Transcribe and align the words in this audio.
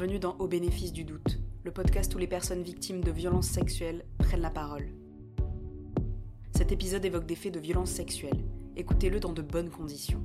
Bienvenue 0.00 0.18
dans 0.18 0.36
Au 0.38 0.48
bénéfice 0.48 0.94
du 0.94 1.04
doute, 1.04 1.38
le 1.62 1.72
podcast 1.72 2.14
où 2.14 2.18
les 2.18 2.26
personnes 2.26 2.62
victimes 2.62 3.04
de 3.04 3.10
violences 3.10 3.48
sexuelles 3.48 4.06
prennent 4.16 4.40
la 4.40 4.48
parole. 4.48 4.88
Cet 6.56 6.72
épisode 6.72 7.04
évoque 7.04 7.26
des 7.26 7.34
faits 7.34 7.52
de 7.52 7.60
violences 7.60 7.90
sexuelles. 7.90 8.42
Écoutez-le 8.76 9.20
dans 9.20 9.34
de 9.34 9.42
bonnes 9.42 9.68
conditions. 9.68 10.22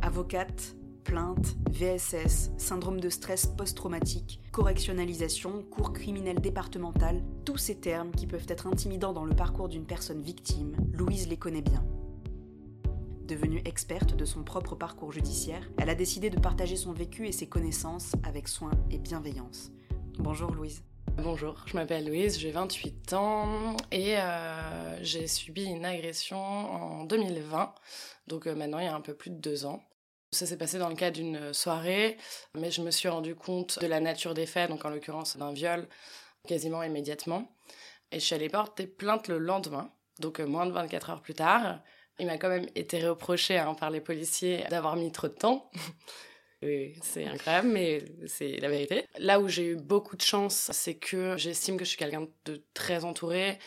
Avocate, 0.00 0.76
plainte, 1.04 1.58
VSS, 1.72 2.52
syndrome 2.56 3.00
de 3.00 3.10
stress 3.10 3.44
post-traumatique, 3.44 4.40
correctionnalisation, 4.50 5.62
cours 5.64 5.92
criminel 5.92 6.40
départemental, 6.40 7.22
tous 7.44 7.58
ces 7.58 7.74
termes 7.74 8.12
qui 8.12 8.26
peuvent 8.26 8.46
être 8.48 8.66
intimidants 8.66 9.12
dans 9.12 9.26
le 9.26 9.36
parcours 9.36 9.68
d'une 9.68 9.84
personne 9.84 10.22
victime, 10.22 10.74
Louise 10.94 11.28
les 11.28 11.36
connaît 11.36 11.60
bien. 11.60 11.84
Devenue 13.24 13.62
experte 13.64 14.14
de 14.14 14.26
son 14.26 14.44
propre 14.44 14.74
parcours 14.74 15.10
judiciaire, 15.10 15.66
elle 15.78 15.88
a 15.88 15.94
décidé 15.94 16.28
de 16.28 16.38
partager 16.38 16.76
son 16.76 16.92
vécu 16.92 17.26
et 17.26 17.32
ses 17.32 17.48
connaissances 17.48 18.12
avec 18.22 18.48
soin 18.48 18.70
et 18.90 18.98
bienveillance. 18.98 19.70
Bonjour 20.18 20.50
Louise. 20.50 20.82
Bonjour, 21.16 21.56
je 21.64 21.74
m'appelle 21.74 22.06
Louise, 22.06 22.38
j'ai 22.38 22.50
28 22.50 23.14
ans 23.14 23.78
et 23.90 24.18
euh, 24.18 25.02
j'ai 25.02 25.26
subi 25.26 25.64
une 25.64 25.86
agression 25.86 26.36
en 26.36 27.04
2020, 27.04 27.74
donc 28.26 28.46
euh, 28.46 28.54
maintenant 28.54 28.78
il 28.78 28.84
y 28.84 28.88
a 28.88 28.94
un 28.94 29.00
peu 29.00 29.14
plus 29.14 29.30
de 29.30 29.38
deux 29.38 29.64
ans. 29.64 29.82
Ça 30.30 30.44
s'est 30.44 30.58
passé 30.58 30.78
dans 30.78 30.90
le 30.90 30.94
cadre 30.94 31.16
d'une 31.16 31.54
soirée, 31.54 32.18
mais 32.54 32.70
je 32.70 32.82
me 32.82 32.90
suis 32.90 33.08
rendu 33.08 33.34
compte 33.34 33.78
de 33.78 33.86
la 33.86 34.00
nature 34.00 34.34
des 34.34 34.44
faits, 34.44 34.68
donc 34.68 34.84
en 34.84 34.90
l'occurrence 34.90 35.38
d'un 35.38 35.54
viol, 35.54 35.88
quasiment 36.46 36.82
immédiatement. 36.82 37.50
Et 38.12 38.20
je 38.20 38.24
suis 38.26 38.34
allée 38.34 38.50
porter 38.50 38.86
plainte 38.86 39.28
le 39.28 39.38
lendemain, 39.38 39.90
donc 40.20 40.40
euh, 40.40 40.46
moins 40.46 40.66
de 40.66 40.72
24 40.72 41.08
heures 41.08 41.22
plus 41.22 41.34
tard. 41.34 41.80
Il 42.18 42.26
m'a 42.26 42.38
quand 42.38 42.48
même 42.48 42.68
été 42.74 43.06
reproché 43.06 43.58
hein, 43.58 43.74
par 43.74 43.90
les 43.90 44.00
policiers 44.00 44.64
d'avoir 44.70 44.96
mis 44.96 45.10
trop 45.10 45.28
de 45.28 45.32
temps. 45.32 45.70
c'est 47.02 47.26
incroyable, 47.26 47.68
mais 47.68 48.04
c'est 48.26 48.56
la 48.58 48.68
vérité. 48.68 49.04
Là 49.18 49.40
où 49.40 49.48
j'ai 49.48 49.66
eu 49.66 49.76
beaucoup 49.76 50.16
de 50.16 50.22
chance, 50.22 50.70
c'est 50.72 50.94
que 50.94 51.36
j'estime 51.36 51.76
que 51.76 51.84
je 51.84 51.90
suis 51.90 51.98
quelqu'un 51.98 52.26
de 52.44 52.62
très 52.72 53.04
entouré. 53.04 53.58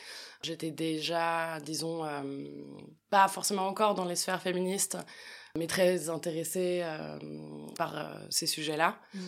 J'étais 0.41 0.71
déjà, 0.71 1.59
disons, 1.59 2.05
euh, 2.05 2.21
pas 3.09 3.27
forcément 3.27 3.67
encore 3.67 3.95
dans 3.95 4.05
les 4.05 4.15
sphères 4.15 4.41
féministes, 4.41 4.97
mais 5.55 5.67
très 5.67 6.09
intéressée 6.09 6.81
euh, 6.83 7.17
par 7.75 7.97
euh, 7.97 8.13
ces 8.29 8.47
sujets-là. 8.47 8.97
Mm 9.13 9.19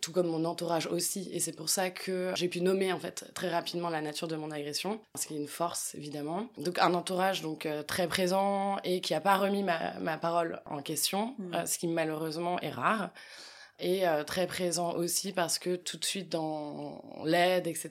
tout 0.00 0.12
comme 0.12 0.28
mon 0.28 0.44
entourage 0.44 0.86
aussi. 0.86 1.28
Et 1.32 1.40
c'est 1.40 1.52
pour 1.52 1.68
ça 1.68 1.90
que 1.90 2.32
j'ai 2.34 2.48
pu 2.48 2.60
nommer 2.60 2.92
en 2.92 2.98
fait 2.98 3.30
très 3.34 3.50
rapidement 3.50 3.90
la 3.90 4.00
nature 4.00 4.28
de 4.28 4.36
mon 4.36 4.50
agression, 4.50 5.00
parce 5.12 5.26
qu'il 5.26 5.36
y 5.36 5.38
a 5.38 5.42
une 5.42 5.48
force 5.48 5.94
évidemment. 5.94 6.48
Donc 6.58 6.78
un 6.78 6.94
entourage 6.94 7.42
donc 7.42 7.66
euh, 7.66 7.82
très 7.82 8.08
présent 8.08 8.78
et 8.84 9.00
qui 9.00 9.12
n'a 9.12 9.20
pas 9.20 9.36
remis 9.36 9.62
ma, 9.62 9.98
ma, 10.00 10.18
parole 10.18 10.60
en 10.66 10.82
question, 10.82 11.34
mm. 11.38 11.54
euh, 11.54 11.66
ce 11.66 11.78
qui 11.78 11.88
malheureusement 11.88 12.58
est 12.60 12.70
rare. 12.70 13.10
Et 13.78 14.06
euh, 14.06 14.22
très 14.22 14.46
présent 14.46 14.92
aussi 14.92 15.32
parce 15.32 15.58
que 15.58 15.74
tout 15.74 15.96
de 15.96 16.04
suite 16.04 16.28
dans 16.28 17.02
l'aide, 17.24 17.66
etc. 17.66 17.90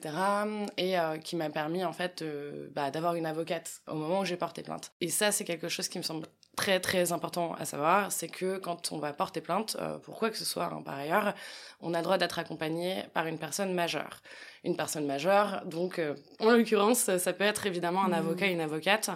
Et 0.78 0.94
qui 1.22 1.36
m'a 1.36 1.50
permis 1.50 1.84
en 1.84 1.92
fait 1.92 2.24
bah, 2.72 2.90
d'avoir 2.90 3.14
une 3.14 3.26
avocate 3.26 3.82
au 3.88 3.94
moment 3.94 4.20
où 4.20 4.24
j'ai 4.24 4.36
porté 4.36 4.62
plainte. 4.62 4.92
Et 5.02 5.08
ça, 5.08 5.32
c'est 5.32 5.44
quelque 5.44 5.68
chose 5.68 5.88
qui 5.88 5.98
me 5.98 6.02
semble 6.02 6.26
très 6.56 6.80
très 6.80 7.12
important 7.12 7.54
à 7.54 7.64
savoir, 7.64 8.12
c'est 8.12 8.28
que 8.28 8.58
quand 8.58 8.92
on 8.92 8.98
va 8.98 9.12
porter 9.12 9.40
plainte, 9.40 9.76
euh, 9.80 9.98
pour 9.98 10.18
quoi 10.18 10.30
que 10.30 10.36
ce 10.36 10.44
soit 10.44 10.66
hein, 10.66 10.82
par 10.84 10.96
ailleurs, 10.96 11.34
on 11.80 11.94
a 11.94 11.98
le 11.98 12.04
droit 12.04 12.18
d'être 12.18 12.38
accompagné 12.38 13.04
par 13.14 13.26
une 13.26 13.38
personne 13.38 13.72
majeure. 13.72 14.22
Une 14.64 14.76
personne 14.76 15.06
majeure, 15.06 15.62
donc 15.64 15.98
euh, 15.98 16.14
en 16.40 16.50
l'occurrence, 16.50 17.16
ça 17.16 17.32
peut 17.32 17.44
être 17.44 17.66
évidemment 17.66 18.04
un 18.04 18.08
mmh. 18.08 18.14
avocat, 18.14 18.46
une 18.46 18.60
avocate. 18.60 19.10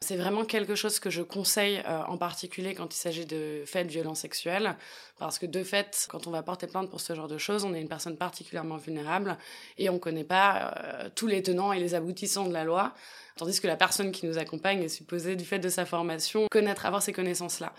C'est 0.00 0.16
vraiment 0.16 0.44
quelque 0.44 0.76
chose 0.76 1.00
que 1.00 1.10
je 1.10 1.22
conseille 1.22 1.82
euh, 1.88 2.02
en 2.06 2.16
particulier 2.16 2.72
quand 2.74 2.94
il 2.94 2.96
s'agit 2.96 3.26
de 3.26 3.64
faits 3.66 3.88
de 3.88 3.92
violence 3.92 4.20
sexuelle, 4.20 4.76
parce 5.18 5.40
que 5.40 5.46
de 5.46 5.64
fait, 5.64 6.06
quand 6.08 6.28
on 6.28 6.30
va 6.30 6.44
porter 6.44 6.68
plainte 6.68 6.88
pour 6.88 7.00
ce 7.00 7.16
genre 7.16 7.26
de 7.26 7.38
choses, 7.38 7.64
on 7.64 7.74
est 7.74 7.80
une 7.80 7.88
personne 7.88 8.16
particulièrement 8.16 8.76
vulnérable 8.76 9.36
et 9.76 9.90
on 9.90 9.94
ne 9.94 9.98
connaît 9.98 10.22
pas 10.22 10.72
tous 11.16 11.26
les 11.26 11.42
tenants 11.42 11.72
et 11.72 11.80
les 11.80 11.96
aboutissants 11.96 12.46
de 12.46 12.52
la 12.52 12.62
loi. 12.62 12.94
Tandis 13.38 13.60
que 13.60 13.68
la 13.68 13.76
personne 13.76 14.10
qui 14.10 14.26
nous 14.26 14.36
accompagne 14.36 14.82
est 14.82 14.88
supposée, 14.88 15.36
du 15.36 15.44
fait 15.44 15.60
de 15.60 15.68
sa 15.68 15.86
formation, 15.86 16.46
connaître, 16.50 16.84
avoir 16.86 17.02
ces 17.02 17.12
connaissances-là. 17.12 17.72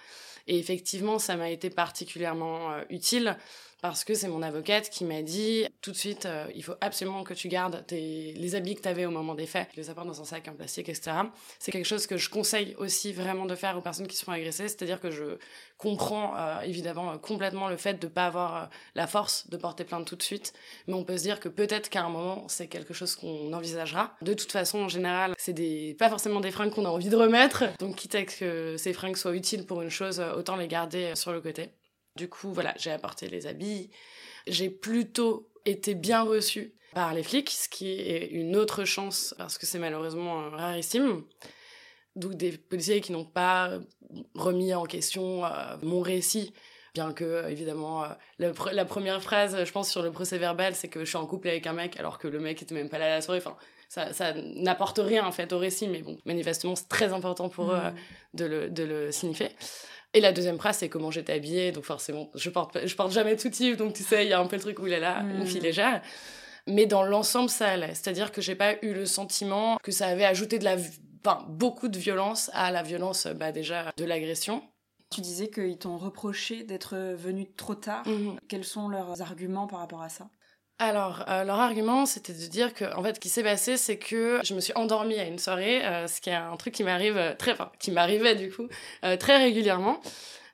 Et 0.48 0.58
effectivement, 0.58 1.20
ça 1.20 1.36
m'a 1.36 1.50
été 1.50 1.70
particulièrement 1.70 2.72
euh, 2.72 2.84
utile 2.90 3.38
parce 3.82 4.04
que 4.04 4.14
c'est 4.14 4.28
mon 4.28 4.42
avocate 4.42 4.90
qui 4.90 5.06
m'a 5.06 5.22
dit 5.22 5.66
tout 5.82 5.92
de 5.92 5.96
suite, 5.96 6.26
euh, 6.26 6.46
il 6.56 6.64
faut 6.64 6.76
absolument 6.82 7.24
que 7.24 7.34
tu 7.34 7.48
gardes 7.48 7.86
tes, 7.88 8.34
les 8.34 8.56
habits 8.56 8.76
que 8.76 8.82
tu 8.82 8.90
avais 8.90 9.06
au 9.06 9.12
moment 9.12 9.36
des 9.36 9.46
faits, 9.46 9.70
les 9.76 9.90
apportes 9.90 10.08
dans 10.08 10.22
un 10.22 10.26
sac 10.26 10.48
en 10.48 10.54
plastique, 10.54 10.90
etc. 10.90 11.12
C'est 11.60 11.72
quelque 11.72 11.86
chose 11.86 12.06
que 12.06 12.18
je 12.18 12.30
conseille 12.30 12.76
aussi 12.78 13.14
vraiment 13.14 13.46
de 13.46 13.56
faire 13.56 13.78
aux 13.78 13.82
personnes 13.82 14.08
qui 14.08 14.18
se 14.18 14.26
font 14.26 14.32
agresser, 14.32 14.68
c'est-à-dire 14.68 15.00
que 15.00 15.12
je 15.12 15.38
comprends 15.78 16.36
euh, 16.38 16.60
évidemment 16.62 17.18
complètement 17.18 17.70
le 17.70 17.78
fait 17.78 18.00
de 18.00 18.08
ne 18.08 18.12
pas 18.12 18.26
avoir 18.26 18.70
la 18.96 19.08
force 19.08 19.50
de 19.50 19.58
porter 19.58 19.86
plainte 19.86 20.06
tout 20.06 20.16
de 20.16 20.24
suite, 20.24 20.54
mais 20.88 20.94
on 20.94 21.04
peut 21.04 21.18
se 21.18 21.24
dire 21.24 21.40
que 21.40 21.50
peut-être 21.50 21.90
qu'à 21.90 22.04
un 22.04 22.10
moment, 22.10 22.48
c'est 22.50 22.68
quelque 22.68 22.94
chose 22.94 23.16
qu'on 23.16 23.54
envisagera. 23.54 24.16
De 24.22 24.34
toute 24.34 24.52
façon, 24.52 24.80
en 24.80 24.90
général, 24.90 25.34
c'est 25.38 25.54
des, 25.54 25.96
pas 25.98 26.10
forcément 26.10 26.42
des 26.42 26.52
fringues 26.52 26.72
qu'on 26.72 26.86
a 26.86 26.90
envie 26.90 27.10
de 27.10 27.16
remettre, 27.16 27.64
donc 27.80 27.96
quitte 27.96 28.16
à 28.16 28.24
que 28.24 28.76
ces 28.78 28.94
fringues 28.94 29.16
soient 29.16 29.36
utiles 29.36 29.66
pour 29.66 29.82
une 29.82 29.90
chose, 29.90 30.22
autant 30.36 30.58
les 30.58 30.68
garder 30.68 31.16
sur 31.16 31.32
le 31.32 31.40
côté. 31.42 31.70
Du 32.20 32.28
coup, 32.28 32.52
voilà, 32.52 32.74
j'ai 32.76 32.92
apporté 32.92 33.30
les 33.30 33.48
habits. 33.48 33.90
J'ai 34.46 34.70
plutôt 34.70 35.50
été 35.64 35.96
bien 35.96 36.22
reçue 36.22 36.74
par 36.94 37.14
les 37.14 37.24
flics, 37.24 37.50
ce 37.50 37.70
qui 37.70 37.92
est 37.92 38.28
une 38.28 38.58
autre 38.58 38.84
chance 38.84 39.34
parce 39.38 39.58
que 39.58 39.66
c'est 39.66 39.80
malheureusement 39.80 40.50
rarissime. 40.50 41.24
Donc 42.18 42.34
des 42.34 42.58
policiers 42.58 43.00
qui 43.00 43.14
n'ont 43.14 43.24
pas 43.24 43.80
remis 44.36 44.74
en 44.74 44.84
question 44.84 45.46
euh, 45.46 45.78
mon 45.82 46.02
récit, 46.02 46.54
bien 46.94 47.14
que 47.14 47.50
évidemment 47.50 48.04
euh, 48.04 48.10
la, 48.38 48.84
première 48.84 49.24
phrase, 49.24 49.64
je 49.64 49.72
pense 49.72 49.90
sur 49.90 50.02
le 50.02 50.12
procès 50.12 50.38
verbal, 50.38 50.76
c'est 50.76 50.90
que 50.90 51.00
je 51.00 51.06
suis 51.06 51.18
en 51.18 51.26
couple 51.26 51.48
avec 51.48 51.68
un 51.68 51.74
mec 51.74 51.98
alors 51.98 52.20
que 52.20 52.28
le 52.28 52.42
mec 52.42 52.62
était 52.62 52.76
même 52.76 52.90
pas 52.90 52.98
là 52.98 53.06
à 53.06 53.10
la 53.12 53.22
soirée. 53.22 53.40
Enfin, 53.40 53.56
ça, 53.88 54.12
ça 54.12 54.34
n'apporte 54.34 55.00
rien 55.02 55.26
en 55.26 55.32
fait 55.32 55.54
au 55.54 55.58
récit, 55.58 55.88
mais 55.88 56.02
bon, 56.02 56.18
manifestement 56.26 56.76
c'est 56.76 56.90
très 56.90 57.14
important 57.14 57.48
pour 57.48 57.72
eux 57.72 57.78
mmh. 57.78 57.94
de, 58.34 58.46
le, 58.46 58.70
de 58.70 58.84
le 58.84 59.12
signifier. 59.14 59.52
Et 60.14 60.22
la 60.22 60.32
deuxième 60.32 60.58
phrase, 60.58 60.78
c'est 60.78 60.90
comment 60.90 61.12
j'étais 61.12 61.34
habillée. 61.34 61.72
Donc 61.72 61.84
forcément, 61.84 62.32
je 62.34 62.50
porte, 62.50 62.86
je 62.86 62.96
porte 62.96 63.12
jamais 63.12 63.36
de 63.36 63.40
soutif. 63.40 63.78
Donc 63.78 63.94
tu 63.94 64.04
sais, 64.04 64.26
il 64.26 64.30
y 64.30 64.34
a 64.34 64.40
un 64.40 64.48
peu 64.48 64.56
le 64.56 64.62
truc 64.62 64.80
où 64.80 64.88
il 64.88 64.94
est 64.94 65.00
là, 65.00 65.22
une 65.22 65.46
fille 65.46 65.60
hmm. 65.60 65.64
légère. 65.64 66.02
Mais 66.68 66.86
dans 66.86 67.04
l'ensemble, 67.04 67.50
ça 67.50 67.68
allait. 67.68 67.96
C'est-à-dire 67.96 68.32
que 68.32 68.42
j'ai 68.42 68.56
pas 68.56 68.74
eu 68.82 68.94
le 68.94 69.06
sentiment 69.06 69.78
que 69.82 69.92
ça 69.92 70.08
avait 70.08 70.26
ajouté 70.26 70.60
de 70.60 70.64
la, 70.64 70.76
enfin, 71.26 71.46
beaucoup 71.48 71.88
de 71.88 71.98
violence 71.98 72.50
à 72.54 72.72
la 72.72 72.84
violence, 72.84 73.28
bah, 73.28 73.52
déjà, 73.52 73.92
de 73.98 74.06
l'agression. 74.06 74.64
Tu 75.10 75.22
disais 75.22 75.50
qu'ils 75.50 75.78
t'ont 75.78 75.98
reproché 75.98 76.64
d'être 76.64 76.96
venu 77.16 77.52
trop 77.52 77.76
tard. 77.76 78.08
Mhm. 78.08 78.40
Quels 78.48 78.64
sont 78.64 78.90
leurs 78.90 79.22
arguments 79.22 79.66
par 79.66 79.80
rapport 79.80 80.04
à 80.04 80.10
ça? 80.10 80.30
Alors, 80.82 81.26
euh, 81.28 81.44
leur 81.44 81.60
argument, 81.60 82.06
c'était 82.06 82.32
de 82.32 82.48
dire 82.48 82.74
que, 82.74 82.86
en 82.96 83.04
fait, 83.04 83.16
ce 83.16 83.20
qui 83.20 83.28
s'est 83.28 83.44
passé, 83.44 83.76
c'est 83.76 83.98
que 83.98 84.40
je 84.46 84.54
me 84.54 84.62
suis 84.62 84.72
endormie 84.76 85.20
à 85.20 85.26
une 85.26 85.38
soirée, 85.38 85.86
euh, 85.86 86.08
ce 86.08 86.22
qui 86.22 86.30
est 86.30 86.34
un 86.34 86.56
truc 86.56 86.74
qui 86.74 86.86
m'arrive 86.86 87.18
euh, 87.18 87.36
très, 87.36 87.52
enfin, 87.52 87.70
qui 87.80 87.92
m'arrivait 87.92 88.36
du 88.36 88.50
coup 88.50 88.68
très 89.20 89.38
régulièrement. 89.38 90.02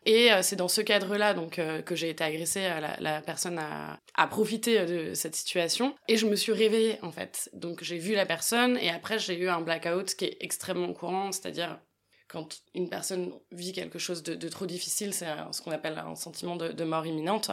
Et 0.08 0.30
c'est 0.44 0.56
dans 0.56 0.68
ce 0.68 0.82
cadre-là 0.82 1.34
donc 1.34 1.60
que 1.84 1.96
j'ai 1.96 2.12
été 2.12 2.24
agressée. 2.24 2.62
La, 2.62 2.96
la 3.00 3.22
personne 3.22 3.58
a, 3.58 4.00
a, 4.14 4.28
profité 4.28 4.86
de 4.86 5.16
cette 5.16 5.36
situation 5.36 5.96
et 6.08 6.16
je 6.16 6.28
me 6.28 6.36
suis 6.36 6.52
réveillée 6.52 7.00
en 7.02 7.12
fait. 7.12 7.50
Donc 7.54 7.84
j'ai 7.84 7.98
vu 7.98 8.14
la 8.14 8.28
personne 8.28 8.78
et 8.78 8.92
après 8.92 9.18
j'ai 9.18 9.36
eu 9.36 9.50
un 9.50 9.62
blackout 9.62 10.14
qui 10.14 10.26
est 10.26 10.38
extrêmement 10.42 10.94
courant, 10.94 11.32
c'est-à-dire 11.32 11.80
quand 12.28 12.62
une 12.76 12.88
personne 12.88 13.34
vit 13.52 13.74
quelque 13.74 13.98
chose 13.98 14.22
de, 14.22 14.48
trop 14.48 14.68
difficile, 14.68 15.12
c'est 15.12 15.26
ce 15.52 15.62
qu'on 15.64 15.72
appelle 15.72 15.98
un 15.98 16.16
sentiment 16.16 16.56
de 16.56 16.84
mort 16.84 17.08
imminente 17.08 17.50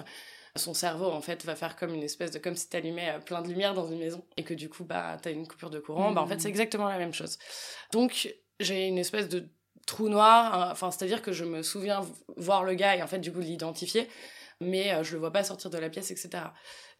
son 0.57 0.75
cerveau 0.75 1.07
en 1.07 1.21
fait 1.21 1.45
va 1.45 1.57
faire 1.57 1.77
comme 1.77 1.95
une 1.95 2.03
espèce 2.03 2.31
de 2.31 2.39
comme 2.39 2.57
si 2.57 2.69
tu 2.69 2.77
allumais 2.77 3.11
euh, 3.11 3.19
plein 3.19 3.41
de 3.43 3.49
lumière 3.49 3.75
dans 3.75 3.87
une 3.87 3.99
maison 3.99 4.25
et 4.37 4.45
que 4.45 4.55
du 4.55 4.69
coup 4.69 4.85
bah 4.85 5.17
as 5.25 5.31
une 5.31 5.47
coupure 5.47 5.71
de 5.71 5.79
courant 5.79 6.13
bah 6.13 6.21
en 6.21 6.27
fait 6.27 6.41
c'est 6.41 6.49
mmh. 6.49 6.51
exactement 6.51 6.89
la 6.89 6.99
même 6.99 7.15
chose 7.15 7.39
donc 7.93 8.35
j'ai 8.61 8.87
une 8.87 8.99
espèce 8.99 9.29
de 9.29 9.49
trou 9.87 10.09
noir 10.09 10.55
hein, 10.55 10.69
enfin 10.71 10.91
c'est 10.91 11.05
à 11.05 11.09
dire 11.09 11.23
que 11.23 11.33
je 11.33 11.45
me 11.45 11.63
souviens 11.63 12.03
voir 12.37 12.65
le 12.65 12.75
gars 12.75 12.97
et 12.97 13.03
en 13.03 13.07
fait 13.07 13.19
du 13.19 13.33
coup 13.33 13.41
l'identifier 13.41 14.09
mais 14.61 14.93
euh, 14.93 15.03
je 15.03 15.15
le 15.15 15.21
vois 15.21 15.33
pas 15.33 15.43
sortir 15.43 15.71
de 15.71 15.79
la 15.79 15.89
pièce 15.89 16.11
etc 16.11 16.45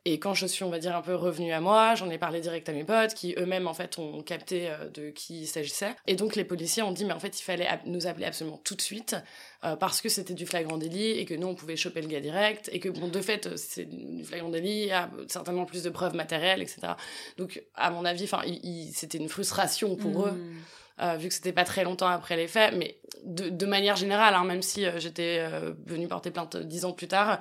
et 0.05 0.19
quand 0.19 0.35
je 0.35 0.47
suis, 0.47 0.65
on 0.65 0.69
va 0.69 0.81
dire, 0.81 0.97
un 0.97 1.01
peu 1.03 1.15
revenue 1.15 1.53
à 1.53 1.61
moi, 1.61 1.95
j'en 1.95 2.11
ai 2.11 2.19
parlé 2.19 2.41
direct 2.41 2.69
à 2.69 2.73
mes 2.73 2.83
potes 2.83 3.15
qui 3.15 3.37
eux-mêmes, 3.39 3.69
en 3.69 3.75
fait, 3.75 3.99
ont 3.99 4.21
capté 4.23 4.69
euh, 4.69 4.89
de 4.89 5.11
qui 5.11 5.43
il 5.43 5.47
s'agissait. 5.47 5.95
Et 6.09 6.17
donc, 6.17 6.35
les 6.35 6.45
policiers 6.45 6.83
ont 6.83 6.91
dit, 6.91 7.05
mais 7.05 7.13
en 7.13 7.21
fait, 7.21 7.39
il 7.39 7.45
fallait 7.45 7.69
nous 7.87 8.09
appeler 8.09 8.27
absolument 8.27 8.61
tout 8.65 8.75
de 8.75 8.81
suite 8.81 9.15
euh, 9.65 9.77
parce 9.77 10.01
que 10.01 10.09
c'était 10.09 10.35
du 10.35 10.45
flagrant 10.45 10.77
délit 10.77 11.11
et 11.11 11.25
que 11.25 11.35
nous, 11.35 11.47
on 11.47 11.55
pouvait 11.55 11.77
choper 11.77 12.03
le 12.03 12.09
gars 12.09 12.21
direct 12.21 12.69
et 12.73 12.81
que, 12.81 12.89
bon, 12.89 13.07
de 13.07 13.21
fait, 13.21 13.57
c'est 13.57 13.85
du 13.85 14.25
flagrant 14.25 14.49
délit, 14.49 14.83
il 14.83 14.87
y 14.87 14.93
a 14.93 15.09
certainement 15.29 15.67
plus 15.67 15.85
de 15.85 15.91
preuves 15.91 16.17
matérielles, 16.17 16.63
etc. 16.63 16.95
Donc, 17.39 17.63
à 17.77 17.91
mon 17.91 18.05
avis, 18.05 18.25
enfin, 18.25 18.43
c'était 18.93 19.19
une 19.19 19.29
frustration 19.29 19.95
pour 19.95 20.27
eux. 20.27 20.33
Hmm. 20.33 20.57
Euh, 21.01 21.17
vu 21.17 21.29
que 21.29 21.35
c'était 21.35 21.55
pas 21.55 21.65
très 21.65 21.85
longtemps 21.85 22.07
après 22.07 22.37
les 22.37 22.47
faits, 22.47 22.75
mais 22.77 22.99
de, 23.25 23.49
de 23.49 23.67
manière 23.67 23.97
générale, 23.97 24.35
hein, 24.35 24.45
même 24.45 24.63
si 24.63 24.85
j'étais 24.99 25.43
venue 25.87 26.07
porter 26.07 26.31
plainte 26.31 26.57
dix 26.57 26.85
ans 26.85 26.93
plus 26.93 27.09
tard, 27.09 27.41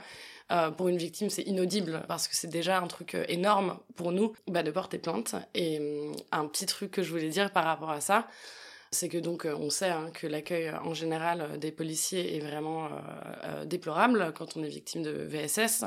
euh, 0.52 0.72
pour 0.72 0.88
une 0.88 0.98
victime, 0.98 1.30
c'est 1.30 1.44
inaudible 1.44 2.04
parce 2.08 2.28
que 2.28 2.36
c'est 2.36 2.50
déjà 2.50 2.80
un 2.80 2.88
truc 2.88 3.16
euh, 3.16 3.24
énorme 3.30 3.80
pour 3.96 4.12
nous 4.12 4.34
bah, 4.48 4.64
de 4.64 4.72
porter 4.72 4.98
plainte. 4.98 5.36
Et 5.54 5.80
euh, 5.80 6.12
un 6.32 6.46
petit 6.48 6.66
truc 6.66 6.92
que 6.92 7.04
je 7.04 7.10
voulais 7.10 7.30
dire 7.30 7.52
par 7.52 7.64
rapport 7.64 7.92
à 7.92 8.02
ça, 8.02 8.28
c'est 8.92 9.08
que 9.08 9.18
donc 9.18 9.46
on 9.46 9.70
sait 9.70 9.90
hein, 9.90 10.10
que 10.14 10.28
l'accueil 10.28 10.70
en 10.84 10.94
général 10.94 11.58
des 11.60 11.72
policiers 11.72 12.36
est 12.36 12.42
vraiment 12.42 12.90
déplorable 13.66 14.34
quand 14.36 14.58
on 14.58 14.64
est 14.64 14.70
victime 14.70 15.02
de 15.02 15.12
VSS. 15.12 15.86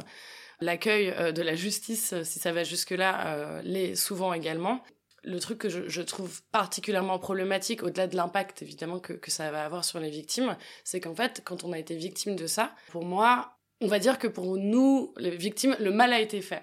L'accueil 0.63 1.15
de 1.35 1.43
la 1.43 1.55
justice, 1.55 2.15
si 2.23 2.39
ça 2.39 2.53
va 2.53 2.65
jusque-là, 2.65 3.61
l'est 3.63 3.95
souvent 3.95 4.33
également 4.33 4.81
le 5.25 5.41
truc 5.41 5.59
que 5.59 5.69
je, 5.69 6.03
trouve 6.03 6.43
particulièrement 6.53 7.19
problématique, 7.19 7.83
au-delà 7.83 8.07
de 8.07 8.17
l'impact 8.17 8.63
évidemment 8.63 9.01
que, 9.01 9.19
ça 9.31 9.51
va 9.51 9.65
avoir 9.65 9.85
sur 9.85 9.99
les 9.99 10.11
victimes, 10.11 10.57
c'est 10.85 11.01
qu'en 11.01 11.15
fait, 11.15 11.43
quand 11.45 11.65
on 11.65 11.73
a 11.73 11.79
été 11.79 11.97
victime 11.97 12.37
de 12.37 12.47
ça, 12.47 12.75
pour 12.91 13.05
moi, 13.05 13.54
on 13.81 13.87
va 13.87 13.99
dire 13.99 14.19
que 14.19 14.27
pour 14.27 14.57
nous, 14.57 15.13
les 15.17 15.31
victimes, 15.31 15.77
le 15.81 15.91
mal 15.91 16.13
a 16.13 16.21
été 16.21 16.41
fait. 16.41 16.63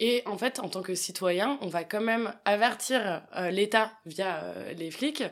Et 0.00 0.22
en 0.26 0.36
fait, 0.36 0.58
en 0.58 0.68
tant 0.68 0.82
que 0.82 0.94
citoyen, 0.94 1.58
on 1.60 1.68
va 1.68 1.84
quand 1.84 2.00
même 2.00 2.34
avertir 2.44 3.22
euh, 3.36 3.50
l'État 3.50 3.92
via 4.04 4.42
euh, 4.42 4.72
les 4.72 4.90
flics 4.90 5.22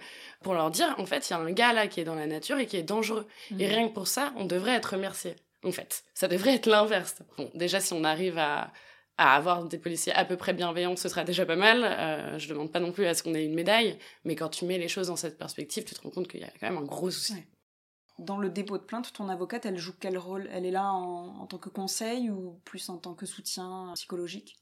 pour 0.43 0.55
leur 0.55 0.71
dire, 0.71 0.95
en 0.99 1.07
fait, 1.07 1.29
il 1.29 1.33
y 1.33 1.35
a 1.35 1.39
un 1.39 1.51
gars 1.51 1.73
là 1.73 1.89
qui 1.89 2.01
est 2.01 2.05
dans 2.05 2.15
la 2.15 2.27
nature 2.27 2.59
et 2.59 2.67
qui 2.67 2.77
est 2.77 2.83
dangereux. 2.83 3.27
Et 3.51 3.67
mhm. 3.67 3.75
rien 3.75 3.89
que 3.89 3.95
pour 3.95 4.07
ça, 4.07 4.33
on 4.37 4.45
devrait 4.45 4.75
être 4.75 4.93
remercié. 4.93 5.35
En 5.65 5.73
fait, 5.73 6.05
ça 6.15 6.29
devrait 6.29 6.55
être 6.55 6.67
l'inverse. 6.67 7.23
Bon, 7.37 7.51
déjà, 7.55 7.81
si 7.81 7.93
on 7.93 8.05
arrive 8.05 8.39
à, 8.39 8.73
à 9.21 9.37
avoir 9.37 9.65
des 9.65 9.77
policiers 9.77 10.15
à 10.15 10.25
peu 10.25 10.37
près 10.37 10.55
bienveillants, 10.55 10.97
ce 10.97 11.09
sera 11.09 11.25
déjà 11.25 11.45
pas 11.45 11.57
mal. 11.57 11.85
Euh, 11.85 12.39
je 12.39 12.49
demande 12.49 12.73
pas 12.73 12.81
non 12.81 12.91
plus 12.91 13.05
à 13.05 13.13
ce 13.13 13.23
qu'on 13.23 13.35
ait 13.35 13.45
une 13.45 13.55
médaille, 13.55 13.99
mais 14.25 14.35
quand 14.35 14.49
tu 14.49 14.65
mets 14.65 14.79
les 14.79 14.89
choses 14.89 15.09
dans 15.09 15.17
cette 15.17 15.37
perspective, 15.37 15.85
tu 15.85 15.95
te 15.95 16.01
rends 16.01 16.11
compte 16.11 16.29
qu'il 16.29 16.41
y 16.41 16.45
a 16.45 16.51
quand 16.59 16.71
même 16.71 16.79
un 16.79 16.87
gros 16.87 17.11
souci. 17.11 17.35
Dans 18.21 18.37
le 18.37 18.51
dépôt 18.51 18.77
de 18.77 18.83
plainte, 18.83 19.15
ton 19.15 19.31
avocate, 19.31 19.65
elle 19.65 19.79
joue 19.79 19.95
quel 19.99 20.19
rôle? 20.19 20.47
Elle 20.53 20.67
est 20.67 20.71
là 20.71 20.93
en, 20.93 21.47
tant 21.47 21.57
que 21.59 21.71
conseil 21.71 22.31
ou 22.31 22.61
plus 22.67 22.91
en 22.91 22.99
tant 22.99 23.15
que 23.15 23.25
soutien 23.25 23.93
psychologique? 23.95 24.60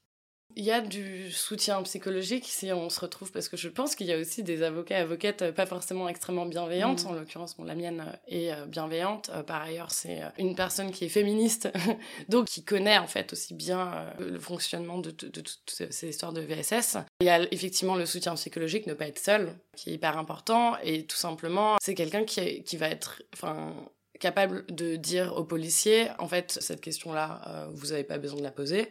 Il 0.55 0.63
y 0.63 0.71
a 0.71 0.81
du 0.81 1.31
soutien 1.31 1.81
psychologique 1.83 2.45
si 2.47 2.71
on 2.71 2.89
se 2.89 2.99
retrouve, 2.99 3.31
parce 3.31 3.49
que 3.49 3.57
je 3.57 3.69
pense 3.69 3.95
qu'il 3.95 4.07
y 4.07 4.13
a 4.13 4.17
aussi 4.17 4.43
des 4.43 4.63
avocats 4.63 4.97
et 4.97 5.01
avocates 5.01 5.41
euh, 5.43 5.51
pas 5.51 5.65
forcément 5.65 6.09
extrêmement 6.09 6.45
bienveillantes. 6.45 7.03
Mm. 7.05 7.07
En 7.07 7.13
l'occurrence, 7.13 7.55
la 7.63 7.75
mienne 7.75 8.03
euh, 8.05 8.15
est 8.27 8.51
euh, 8.51 8.65
bienveillante. 8.65 9.31
Par 9.45 9.61
ailleurs, 9.61 9.91
c'est 9.91 10.21
une 10.37 10.55
personne 10.55 10.91
qui 10.91 11.05
est 11.05 11.09
féministe, 11.09 11.69
donc 12.29 12.47
qui 12.47 12.63
connaît 12.63 12.97
en 12.97 13.07
fait 13.07 13.33
aussi 13.33 13.53
bien 13.53 14.13
le 14.19 14.39
fonctionnement 14.39 14.97
de, 14.97 15.11
toutes 15.11 15.59
ces 15.67 16.09
histoires 16.09 16.33
de 16.33 16.41
VSS. 16.41 16.97
Il 17.21 17.27
y 17.27 17.29
a 17.29 17.41
effectivement 17.53 17.95
le 17.95 18.05
soutien 18.05 18.35
psychologique, 18.35 18.87
ne 18.87 18.93
pas 18.93 19.07
être 19.07 19.19
seul, 19.19 19.55
qui 19.75 19.91
est 19.91 19.93
hyper 19.93 20.17
important. 20.17 20.77
Et 20.83 21.05
tout 21.05 21.17
simplement, 21.17 21.77
c'est 21.81 21.95
quelqu'un 21.95 22.23
qui, 22.23 22.63
qui 22.63 22.77
va 22.77 22.89
être... 22.89 23.21
Enfin, 23.33 23.73
capable 24.19 24.65
de 24.67 24.97
dire 24.97 25.33
aux 25.37 25.45
policiers, 25.45 26.09
en 26.19 26.27
fait, 26.27 26.57
cette 26.59 26.81
question-là, 26.81 27.69
vous 27.71 27.87
n'avez 27.87 28.03
pas 28.03 28.17
besoin 28.17 28.39
de 28.39 28.43
la 28.43 28.51
poser 28.51 28.89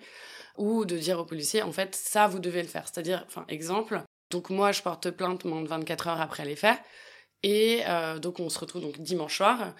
ou 0.58 0.84
de 0.84 0.96
dire 0.98 1.18
aux 1.18 1.24
policiers, 1.24 1.62
en 1.62 1.72
fait, 1.72 1.94
ça, 1.94 2.26
vous 2.26 2.38
devez 2.38 2.62
le 2.62 2.68
faire. 2.68 2.86
C'est-à-dire, 2.86 3.24
enfin, 3.26 3.44
exemple, 3.48 4.02
donc 4.30 4.50
moi, 4.50 4.72
je 4.72 4.82
porte 4.82 5.10
plainte 5.10 5.44
moins 5.44 5.62
de 5.62 5.68
24 5.68 6.08
heures 6.08 6.20
après 6.20 6.44
les 6.44 6.56
faits, 6.56 6.78
et 7.42 7.82
euh, 7.86 8.18
donc 8.18 8.40
on 8.40 8.48
se 8.48 8.58
retrouve 8.58 8.82
donc 8.82 8.98
dimanche 9.00 9.36
soir, 9.36 9.74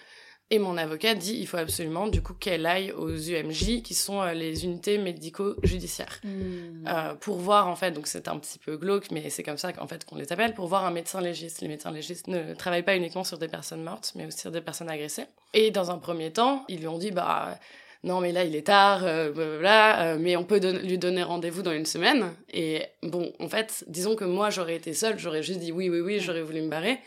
et 0.51 0.57
mon 0.57 0.77
avocat 0.77 1.13
dit 1.13 1.35
il 1.35 1.45
faut 1.45 1.57
absolument 1.57 2.07
du 2.07 2.23
coup 2.23 2.33
qu'elle 2.33 2.65
aille 2.65 2.91
aux 2.91 3.15
UMJ, 3.15 3.83
qui 3.83 3.93
sont 3.93 4.21
euh, 4.21 4.33
les 4.33 4.65
unités 4.65 4.97
médico-judiciaires, 4.97 6.19
hmm. 6.23 6.87
euh, 6.87 7.15
pour 7.15 7.37
voir 7.37 7.67
en 7.67 7.75
fait, 7.75 7.91
donc 7.91 8.07
c'est 8.07 8.27
un 8.27 8.39
petit 8.39 8.57
peu 8.57 8.77
glauque, 8.77 9.11
mais 9.11 9.29
c'est 9.29 9.43
comme 9.43 9.57
ça 9.57 9.73
qu'en 9.73 9.87
fait 9.87 10.05
qu'on 10.05 10.15
les 10.15 10.31
appelle, 10.33 10.55
pour 10.55 10.67
voir 10.67 10.85
un 10.85 10.91
médecin 10.91 11.21
légiste. 11.21 11.61
Les 11.61 11.67
médecins 11.67 11.91
légistes 11.91 12.27
ne 12.27 12.55
travaillent 12.55 12.83
pas 12.83 12.95
uniquement 12.95 13.23
sur 13.23 13.37
des 13.37 13.47
personnes 13.47 13.83
mortes, 13.83 14.13
mais 14.15 14.25
aussi 14.25 14.39
sur 14.39 14.51
des 14.51 14.61
personnes 14.61 14.89
agressées. 14.89 15.25
Et 15.53 15.69
dans 15.69 15.91
un 15.91 15.97
premier 15.99 16.31
temps, 16.31 16.65
ils 16.67 16.79
lui 16.79 16.87
ont 16.87 16.97
dit 16.97 17.11
bah 17.11 17.59
non 18.03 18.21
mais 18.21 18.31
là 18.31 18.45
il 18.45 18.55
est 18.55 18.67
tard, 18.67 19.03
euh, 19.03 19.31
euh, 19.35 20.17
mais 20.19 20.37
on 20.37 20.45
peut 20.45 20.59
lui 20.59 20.97
donner 20.97 21.23
rendez-vous 21.23 21.61
dans 21.61 21.73
une 21.73 21.85
semaine. 21.85 22.33
Et 22.53 22.83
bon, 23.03 23.33
en 23.39 23.49
fait, 23.49 23.83
disons 23.87 24.15
que 24.15 24.23
moi 24.23 24.49
j'aurais 24.49 24.75
été 24.75 24.93
seule, 24.93 25.19
j'aurais 25.19 25.43
juste 25.43 25.59
dit 25.59 25.71
oui, 25.71 25.89
oui, 25.89 25.99
oui, 25.99 26.19
j'aurais 26.19 26.41
voulu 26.41 26.61
me 26.61 26.69
barrer. 26.69 26.99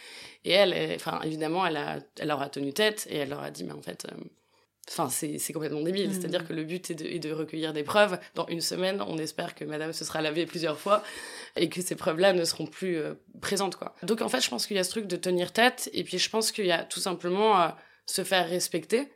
Et 0.44 0.50
elle, 0.50 0.74
enfin 0.94 1.20
évidemment, 1.22 1.64
elle, 1.66 1.76
a, 1.76 1.98
elle 2.18 2.30
aura 2.30 2.48
tenu 2.48 2.72
tête 2.72 3.06
et 3.08 3.16
elle 3.16 3.30
leur 3.30 3.42
a 3.42 3.50
dit 3.50 3.64
mais 3.64 3.72
en 3.72 3.80
fait, 3.80 4.06
euh, 4.10 4.16
enfin 4.90 5.08
c'est 5.08 5.52
complètement 5.54 5.80
débile. 5.80 6.10
Mm. 6.10 6.12
C'est-à-dire 6.12 6.46
que 6.46 6.52
le 6.52 6.64
but 6.64 6.90
est 6.90 6.94
de, 6.94 7.06
est 7.06 7.20
de, 7.20 7.32
recueillir 7.32 7.72
des 7.72 7.84
preuves. 7.84 8.18
Dans 8.34 8.46
une 8.48 8.60
semaine, 8.60 9.02
on 9.08 9.16
espère 9.16 9.54
que 9.54 9.64
Madame 9.64 9.94
se 9.94 10.04
sera 10.04 10.20
lavée 10.20 10.44
plusieurs 10.44 10.78
fois 10.78 11.02
et 11.56 11.70
que 11.70 11.80
ces 11.80 11.94
preuves-là 11.94 12.34
ne 12.34 12.44
seront 12.44 12.66
plus 12.66 12.98
présentes 13.40 13.76
quoi. 13.76 13.94
Donc 14.02 14.20
en 14.20 14.28
fait, 14.28 14.42
je 14.42 14.50
pense 14.50 14.66
qu'il 14.66 14.76
y 14.76 14.80
a 14.80 14.84
ce 14.84 14.90
truc 14.90 15.06
de 15.06 15.16
tenir 15.16 15.52
tête 15.52 15.88
et 15.94 16.04
puis 16.04 16.18
je 16.18 16.28
pense 16.28 16.52
qu'il 16.52 16.66
y 16.66 16.72
a 16.72 16.84
tout 16.84 17.00
simplement 17.00 17.72
se 18.04 18.24
faire 18.24 18.46
respecter. 18.46 19.08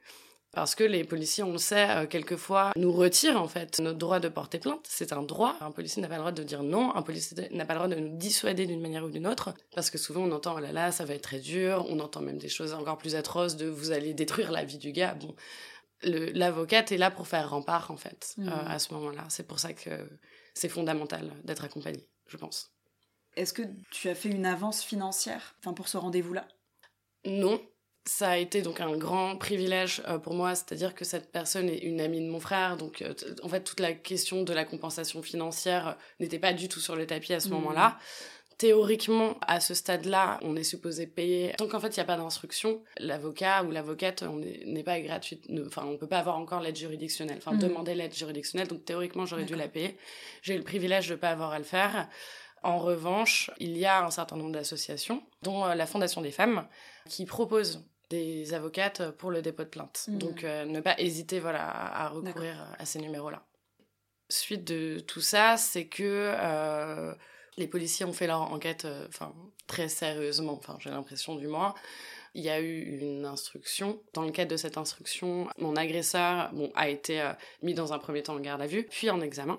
Parce 0.57 0.75
que 0.75 0.85
les 0.85 1.05
policiers, 1.05 1.45
on 1.45 1.53
le 1.53 1.59
sait, 1.59 1.87
euh, 1.91 2.07
quelquefois 2.07 2.73
nous 2.77 2.91
retirent 2.91 3.39
en 3.39 3.47
fait 3.47 3.79
notre 3.79 3.99
droit 3.99 4.21
de 4.21 4.31
porter 4.31 4.59
plainte. 4.59 4.87
C'est 4.89 5.13
un 5.13 5.21
droit. 5.23 5.55
Un 5.61 5.71
policier 5.71 6.01
n'a 6.01 6.09
pas 6.09 6.15
le 6.15 6.21
droit 6.21 6.33
de 6.33 6.43
dire 6.43 6.63
non. 6.63 6.97
Un 6.97 7.03
policier 7.03 7.51
n'a 7.51 7.67
pas 7.67 7.75
le 7.75 7.81
droit 7.81 7.95
de 7.95 8.01
nous 8.01 8.17
dissuader 8.17 8.65
d'une 8.65 8.81
manière 8.81 9.05
ou 9.05 9.11
d'une 9.11 9.27
autre. 9.27 9.53
Parce 9.75 9.91
que 9.91 9.99
souvent 9.99 10.23
on 10.23 10.33
entend 10.33 10.55
oh 10.57 10.61
là 10.61 10.73
là, 10.73 10.93
ça 10.93 11.05
va 11.05 11.13
être 11.13 11.25
très 11.25 11.41
dur. 11.41 11.85
On 11.91 12.01
entend 12.01 12.23
même 12.23 12.39
des 12.39 12.49
choses 12.49 12.73
encore 12.73 12.97
plus 12.97 13.17
atroces 13.17 13.57
de 13.57 13.67
vous 13.67 13.91
allez 13.91 14.15
détruire 14.15 14.51
la 14.51 14.65
vie 14.65 14.79
du 14.79 14.93
gars. 14.93 15.13
Bon, 15.13 15.37
l'avocate 16.05 16.91
est 16.91 16.97
là 16.97 17.11
pour 17.11 17.29
faire 17.29 17.51
rempart 17.51 17.91
en 17.91 17.99
fait 17.99 18.33
mmh. 18.39 18.49
euh, 18.49 18.67
à 18.67 18.79
ce 18.79 18.95
moment-là. 18.95 19.25
C'est 19.29 19.47
pour 19.47 19.59
ça 19.59 19.75
que 19.75 19.91
c'est 20.55 20.71
fondamental 20.71 21.33
d'être 21.45 21.65
accompagné, 21.65 22.09
je 22.29 22.39
pense. 22.39 22.73
Est-ce 23.37 23.53
que 23.53 23.63
tu 23.91 24.09
as 24.09 24.15
fait 24.15 24.31
une 24.31 24.47
avance 24.47 24.83
financière, 24.83 25.55
enfin 25.59 25.75
pour 25.75 25.89
ce 25.89 25.99
rendez-vous-là? 25.99 26.49
Non, 27.27 27.61
ça 28.07 28.31
a 28.31 28.37
été 28.37 28.63
donc 28.63 28.81
un 28.81 28.97
grand 28.97 29.37
privilège 29.37 30.03
euh, 30.07 30.19
pour 30.19 30.35
moi, 30.35 30.55
c'est-à-dire 30.55 30.95
que 30.95 31.05
cette 31.05 31.31
personne 31.31 31.69
est 31.69 31.79
une 31.79 32.01
amie 32.01 32.21
de 32.21 32.31
mon 32.31 32.41
frère, 32.41 32.77
donc 32.77 33.03
euh, 33.03 33.13
en 33.43 33.49
fait 33.49 33.63
toute 33.63 33.81
la 33.81 33.93
question 33.93 34.43
de 34.43 34.53
la 34.53 34.65
compensation 34.65 35.23
financière 35.23 35.89
euh, 35.89 35.93
n'était 36.21 36.39
pas 36.39 36.53
du 36.53 36.69
tout 36.69 36.81
sur 36.81 36.97
le 36.97 37.07
tapis 37.07 37.35
à 37.35 37.41
ce 37.41 37.49
mmh. 37.49 37.53
moment-là. 37.53 37.99
Théoriquement, 38.59 39.37
à 39.43 39.61
ce 39.61 39.75
stade-là, 39.75 40.39
on 40.41 40.57
est 40.57 40.65
supposé 40.65 41.07
payer. 41.07 41.53
Tant 41.59 41.69
qu'en 41.69 41.79
fait, 41.79 41.89
il 41.89 41.99
n'y 41.99 42.05
a 42.05 42.07
pas 42.07 42.17
d'instruction, 42.17 42.83
l'avocat 42.99 43.63
ou 43.65 43.71
l'avocate 43.71 44.25
n'est 44.65 44.83
pas 44.83 44.99
gratuite. 44.99 45.47
Enfin, 45.67 45.83
on 45.85 45.91
ne 45.91 45.97
peut 45.99 46.07
pas 46.07 46.21
avoir 46.21 46.39
encore 46.39 46.61
l'aide 46.61 46.77
juridictionnelle. 46.77 47.37
Enfin, 47.37 47.53
mmh. 47.53 47.59
demander 47.59 47.95
l'aide 47.95 48.15
juridictionnelle. 48.15 48.67
Donc, 48.67 48.87
théoriquement, 48.87 49.27
j'aurais 49.27 49.45
dû 49.45 49.57
la 49.57 49.69
payer. 49.69 49.99
J'ai 50.41 50.55
eu 50.55 50.57
le 50.57 50.65
privilège 50.65 51.07
de 51.09 51.13
ne 51.13 51.19
pas 51.19 51.29
avoir 51.29 51.53
à 51.53 51.59
le 51.59 51.67
faire. 51.67 52.09
En 52.63 52.79
revanche, 52.79 53.51
il 53.59 53.77
y 53.77 53.85
a 53.85 54.03
un 54.03 54.11
certain 54.11 54.37
nombre 54.37 54.53
d'associations, 54.53 55.23
dont 55.43 55.67
la 55.67 55.87
Fondation 55.87 56.23
des 56.23 56.31
femmes, 56.31 56.67
qui 57.11 57.27
proposent 57.27 57.85
des 58.11 58.55
avocates 58.55 59.11
pour 59.13 59.31
le 59.31 59.43
dépôt 59.43 59.65
de 59.65 59.69
plainte. 59.69 60.07
Mmh. 60.09 60.19
Donc 60.19 60.45
euh, 60.45 60.65
ne 60.65 60.81
pas 60.81 60.99
hésiter 60.99 61.41
voilà, 61.41 61.69
à, 61.69 62.09
recourir 62.09 62.57
à 62.79 62.85
ces 62.85 63.01
numéros-là. 63.01 63.45
Suite 64.29 64.65
de 64.65 64.99
tout 65.01 65.21
ça, 65.21 65.57
c'est 65.57 65.87
que 65.87 66.03
euh, 66.35 67.15
les 67.57 67.69
policiers 67.69 68.07
ont 68.07 68.13
fait 68.13 68.27
leur 68.27 68.43
enquête 68.43 68.85
euh, 68.85 69.07
très 69.67 69.89
sérieusement, 69.89 70.55
enfin 70.55 70.77
j'ai 70.81 70.91
l'impression 70.91 71.37
du 71.37 71.47
moins. 71.47 71.75
Il 72.35 72.45
y 72.45 72.51
a 72.51 72.61
eu 72.61 72.99
une 73.01 73.25
instruction. 73.25 74.03
Dans 74.13 74.23
le 74.23 74.31
cadre 74.31 74.51
de 74.51 74.57
cette 74.59 74.77
instruction, 74.77 75.49
mon 75.57 75.75
agresseur 75.75 76.53
bon, 76.53 76.71
a 76.75 76.91
été 76.91 77.33
mis 77.63 77.73
dans 77.73 77.95
un 77.95 77.99
premier 77.99 78.23
temps 78.23 78.35
en 78.35 78.41
garde 78.41 78.61
à 78.61 78.67
vue, 78.67 78.85
puis 78.85 79.09
en 79.09 79.23
examen 79.23 79.59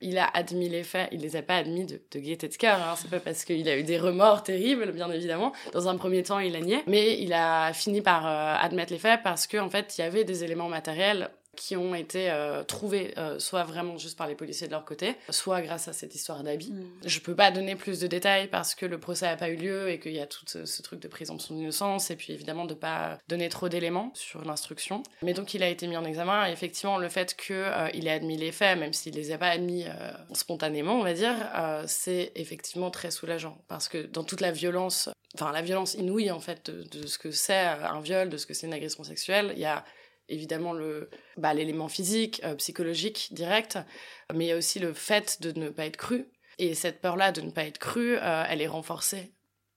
il 0.00 0.18
a 0.18 0.26
admis 0.26 0.68
les 0.68 0.82
faits, 0.82 1.08
il 1.12 1.20
les 1.20 1.36
a 1.36 1.42
pas 1.42 1.56
admis 1.56 1.86
de, 1.86 2.00
de 2.10 2.18
gaieté 2.18 2.48
de 2.48 2.56
cœur, 2.56 2.80
hein. 2.80 2.94
c'est 2.96 3.10
pas 3.10 3.20
parce 3.20 3.44
qu'il 3.44 3.68
a 3.68 3.76
eu 3.76 3.82
des 3.82 3.98
remords 3.98 4.42
terribles, 4.42 4.92
bien 4.92 5.10
évidemment. 5.10 5.52
Dans 5.72 5.88
un 5.88 5.96
premier 5.96 6.22
temps, 6.22 6.38
il 6.38 6.54
a 6.56 6.60
nié, 6.60 6.82
mais 6.86 7.20
il 7.20 7.32
a 7.32 7.72
fini 7.72 8.02
par 8.02 8.26
euh, 8.26 8.54
admettre 8.58 8.92
les 8.92 8.98
faits 8.98 9.20
parce 9.22 9.46
qu'en 9.46 9.66
en 9.66 9.70
fait, 9.70 9.96
il 9.96 10.02
y 10.02 10.04
avait 10.04 10.24
des 10.24 10.44
éléments 10.44 10.68
matériels 10.68 11.30
qui 11.54 11.76
ont 11.76 11.94
été 11.94 12.30
euh, 12.30 12.62
trouvés 12.62 13.14
euh, 13.18 13.38
soit 13.38 13.64
vraiment 13.64 13.98
juste 13.98 14.16
par 14.16 14.26
les 14.26 14.34
policiers 14.34 14.66
de 14.66 14.72
leur 14.72 14.84
côté, 14.84 15.14
soit 15.30 15.62
grâce 15.62 15.88
à 15.88 15.92
cette 15.92 16.14
histoire 16.14 16.42
d'habit. 16.42 16.72
Mm. 16.72 16.90
Je 17.04 17.20
peux 17.20 17.34
pas 17.34 17.50
donner 17.50 17.76
plus 17.76 18.00
de 18.00 18.06
détails 18.06 18.48
parce 18.48 18.74
que 18.74 18.86
le 18.86 18.98
procès 18.98 19.26
a 19.26 19.36
pas 19.36 19.48
eu 19.48 19.56
lieu 19.56 19.90
et 19.90 19.98
qu'il 19.98 20.12
y 20.12 20.20
a 20.20 20.26
tout 20.26 20.44
ce, 20.46 20.82
truc 20.82 21.00
de 21.00 21.08
présomption 21.08 21.54
d'innocence 21.54 22.10
et 22.10 22.16
puis 22.16 22.32
évidemment 22.32 22.66
de 22.66 22.74
pas 22.74 23.18
donner 23.28 23.48
trop 23.48 23.68
d'éléments 23.68 24.10
sur 24.14 24.44
l'instruction. 24.44 25.02
Mais 25.22 25.32
donc 25.32 25.54
il 25.54 25.62
a 25.62 25.68
été 25.68 25.86
mis 25.86 25.96
en 25.96 26.04
examen 26.04 26.48
et 26.48 26.52
effectivement 26.52 26.98
le 26.98 27.08
fait 27.08 27.34
qu'il 27.36 27.54
euh, 27.54 27.88
ait 27.88 28.10
admis 28.10 28.36
les 28.36 28.52
faits, 28.52 28.78
même 28.78 28.92
s'il 28.92 29.14
les 29.14 29.32
a 29.32 29.38
pas 29.38 29.48
admis 29.48 29.84
spontanément, 30.32 30.94
on 30.94 31.02
va 31.02 31.14
dire, 31.14 31.34
c'est 31.86 32.32
effectivement 32.34 32.90
très 32.90 33.10
soulageant 33.10 33.58
parce 33.68 33.88
que 33.88 33.98
dans 33.98 34.24
toute 34.24 34.40
la 34.40 34.50
violence, 34.50 35.08
enfin 35.34 35.52
la 35.52 35.62
violence 35.62 35.94
inouïe 35.94 36.30
en 36.30 36.40
fait 36.40 36.70
de, 36.70 36.82
de 36.82 37.06
ce 37.06 37.18
que 37.18 37.30
c'est 37.30 37.54
un 37.54 38.00
viol, 38.00 38.28
de 38.28 38.36
ce 38.36 38.46
que 38.46 38.54
c'est 38.54 38.66
une 38.66 38.74
agression 38.74 39.04
sexuelle, 39.04 39.52
il 39.54 39.60
y 39.60 39.64
a 39.64 39.84
évidemment 40.28 40.72
le 40.72 41.10
bah, 41.36 41.54
l'élément 41.54 41.88
physique, 41.88 42.40
euh, 42.44 42.54
psychologique 42.54 43.28
direct, 43.32 43.78
mais 44.32 44.46
il 44.46 44.48
y 44.48 44.52
a 44.52 44.56
aussi 44.56 44.78
le 44.78 44.92
fait 44.92 45.40
de 45.42 45.58
ne 45.58 45.68
pas 45.68 45.86
être 45.86 45.96
cru. 45.96 46.28
Et 46.58 46.74
cette 46.74 47.00
peur-là 47.00 47.32
de 47.32 47.40
ne 47.40 47.50
pas 47.50 47.64
être 47.64 47.78
cru, 47.78 48.16
euh, 48.16 48.44
elle 48.48 48.62
est 48.62 48.68
renforcée 48.68 49.32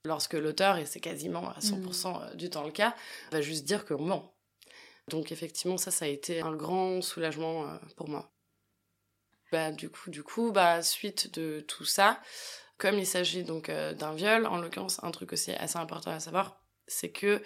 lorsque 0.05 0.33
l'auteur, 0.33 0.77
et 0.77 0.85
c'est 0.85 0.99
quasiment 0.99 1.49
à 1.49 1.59
100% 1.59 1.79
mm. 1.79 2.21
euh, 2.21 2.35
du 2.35 2.49
temps 2.49 2.63
le 2.63 2.71
cas, 2.71 2.95
va 3.31 3.41
juste 3.41 3.65
dire 3.65 3.85
que 3.85 3.93
ment. 3.93 4.33
Donc 5.09 5.31
effectivement, 5.31 5.77
ça, 5.77 5.91
ça 5.91 6.05
a 6.05 6.07
été 6.07 6.41
un 6.41 6.55
grand 6.55 7.01
soulagement 7.01 7.79
pour 7.95 8.09
moi. 8.09 8.31
Bah, 9.53 9.71
du 9.71 9.89
coup, 9.89 10.09
du 10.09 10.21
coup, 10.21 10.51
bah, 10.51 10.81
suite 10.81 11.33
de 11.33 11.61
tout 11.61 11.85
ça, 11.85 12.21
comme 12.77 12.99
il 12.99 13.07
s'agit 13.07 13.43
donc 13.43 13.71
d'un 13.71 14.13
viol, 14.13 14.45
en 14.45 14.57
l'occurrence, 14.57 15.01
un 15.03 15.11
truc 15.11 15.31
aussi 15.31 15.51
assez 15.53 15.77
important 15.77 16.11
à 16.11 16.19
savoir, 16.19 16.61
c'est 16.87 17.09
que 17.09 17.41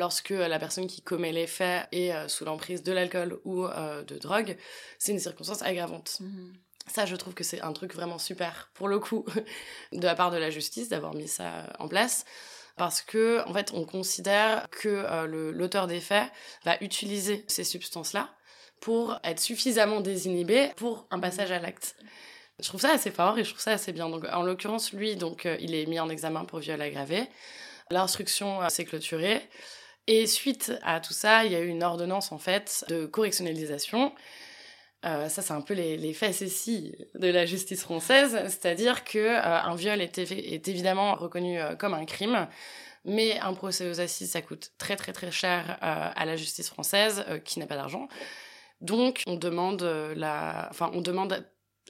lorsque 0.00 0.30
la 0.30 0.58
personne 0.58 0.86
qui 0.86 1.02
commet 1.02 1.30
les 1.30 1.46
faits 1.46 1.86
est 1.92 2.12
euh, 2.12 2.26
sous 2.26 2.44
l'emprise 2.44 2.82
de 2.82 2.90
l'alcool 2.90 3.38
ou 3.44 3.66
euh, 3.66 4.02
de 4.02 4.18
drogue, 4.18 4.56
c'est 4.98 5.12
une 5.12 5.20
circonstance 5.20 5.62
aggravante. 5.62 6.18
Mhm. 6.20 6.54
Ça, 6.86 7.06
je 7.06 7.14
trouve 7.14 7.34
que 7.34 7.44
c'est 7.44 7.60
un 7.60 7.72
truc 7.72 7.94
vraiment 7.94 8.18
super, 8.18 8.70
pour 8.74 8.88
le 8.88 8.98
coup, 8.98 9.24
de 9.92 10.04
la 10.04 10.16
part 10.16 10.30
de 10.30 10.38
la 10.38 10.50
justice, 10.50 10.88
d'avoir 10.88 11.14
mis 11.14 11.28
ça 11.28 11.72
en 11.78 11.86
place. 11.86 12.24
Parce 12.76 13.02
que, 13.02 13.46
en 13.46 13.52
fait, 13.52 13.72
on 13.74 13.84
considère 13.84 14.66
que 14.70 14.88
euh, 14.88 15.52
l'auteur 15.52 15.86
des 15.86 16.00
faits 16.00 16.30
va 16.64 16.76
utiliser 16.80 17.44
ces 17.46 17.62
substances-là 17.62 18.30
pour 18.80 19.20
être 19.22 19.38
suffisamment 19.38 20.00
désinhibé 20.00 20.70
pour 20.76 21.06
un 21.10 21.20
passage 21.20 21.52
à 21.52 21.58
l'acte. 21.58 21.94
Je 22.58 22.66
trouve 22.68 22.80
ça 22.80 22.92
assez 22.92 23.10
fort 23.10 23.38
et 23.38 23.44
je 23.44 23.50
trouve 23.50 23.62
ça 23.62 23.72
assez 23.72 23.92
bien. 23.92 24.08
Donc, 24.08 24.24
en 24.32 24.42
l'occurrence, 24.42 24.92
lui, 24.92 25.16
donc, 25.16 25.46
euh, 25.46 25.56
il 25.60 25.74
est 25.74 25.86
mis 25.86 26.00
en 26.00 26.08
examen 26.08 26.44
pour 26.44 26.58
viol 26.60 26.80
aggravé. 26.80 27.28
L'instruction 27.90 28.62
euh, 28.62 28.68
s'est 28.68 28.84
clôturée. 28.84 29.42
Et 30.06 30.26
suite 30.26 30.72
à 30.82 31.00
tout 31.00 31.12
ça, 31.12 31.44
il 31.44 31.52
y 31.52 31.54
a 31.54 31.60
eu 31.60 31.68
une 31.68 31.82
ordonnance 31.82 32.32
en 32.32 32.38
fait 32.38 32.84
de 32.88 33.06
correctionnalisation. 33.06 34.12
Euh, 35.04 35.28
ça, 35.28 35.40
c'est 35.40 35.52
un 35.52 35.60
peu 35.60 35.74
les, 35.74 35.96
les 35.96 36.12
facéties 36.12 36.94
de 37.14 37.28
la 37.28 37.46
justice 37.46 37.82
française, 37.82 38.38
c'est-à-dire 38.44 39.04
que 39.04 39.36
un 39.36 39.74
viol 39.74 40.00
est, 40.00 40.18
évidemment 40.68 41.14
reconnu 41.14 41.58
comme 41.78 41.94
un 41.94 42.04
crime, 42.04 42.48
mais 43.06 43.38
un 43.38 43.54
procès 43.54 43.88
aux 43.88 44.00
assises, 44.00 44.32
ça 44.32 44.42
coûte 44.42 44.72
très 44.76 44.96
très 44.96 45.12
très 45.12 45.30
cher 45.30 45.78
à 45.80 46.24
la 46.26 46.36
justice 46.36 46.68
française, 46.68 47.24
qui 47.46 47.60
n'a 47.60 47.66
pas 47.66 47.76
d'argent. 47.76 48.08
Donc, 48.82 49.22
on 49.26 49.36
demande 49.36 49.82
la, 50.16 50.68
enfin, 50.70 50.90
on 50.92 51.00
demande 51.00 51.46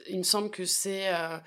il 0.08 0.18
me 0.18 0.22
semble 0.22 0.50
que 0.50 0.64
c'est 0.64 1.12
euh, 1.14 1.38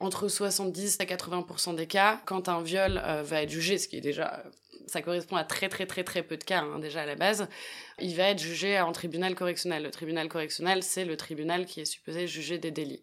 entre 0.00 0.28
70 0.28 0.98
à 1.00 1.04
80% 1.04 1.74
des 1.74 1.86
cas, 1.86 2.20
quand 2.26 2.48
un 2.48 2.62
viol 2.62 3.00
euh, 3.04 3.22
va 3.22 3.42
être 3.42 3.50
jugé, 3.50 3.78
ce 3.78 3.88
qui 3.88 3.96
est 3.96 4.02
déjà, 4.02 4.44
ça 4.86 5.02
correspond 5.02 5.36
à 5.36 5.44
très 5.44 5.68
très 5.68 5.86
très 5.86 6.04
très 6.04 6.22
peu 6.22 6.36
de 6.36 6.44
cas 6.44 6.62
hein, 6.62 6.78
déjà 6.78 7.02
à 7.02 7.06
la 7.06 7.14
base, 7.14 7.48
il 7.98 8.14
va 8.16 8.24
être 8.24 8.38
jugé 8.38 8.80
en 8.80 8.92
tribunal 8.92 9.34
correctionnel. 9.34 9.82
Le 9.82 9.90
tribunal 9.90 10.28
correctionnel, 10.28 10.82
c'est 10.82 11.04
le 11.04 11.16
tribunal 11.16 11.66
qui 11.66 11.80
est 11.80 11.84
supposé 11.84 12.26
juger 12.26 12.58
des 12.58 12.70
délits. 12.70 13.02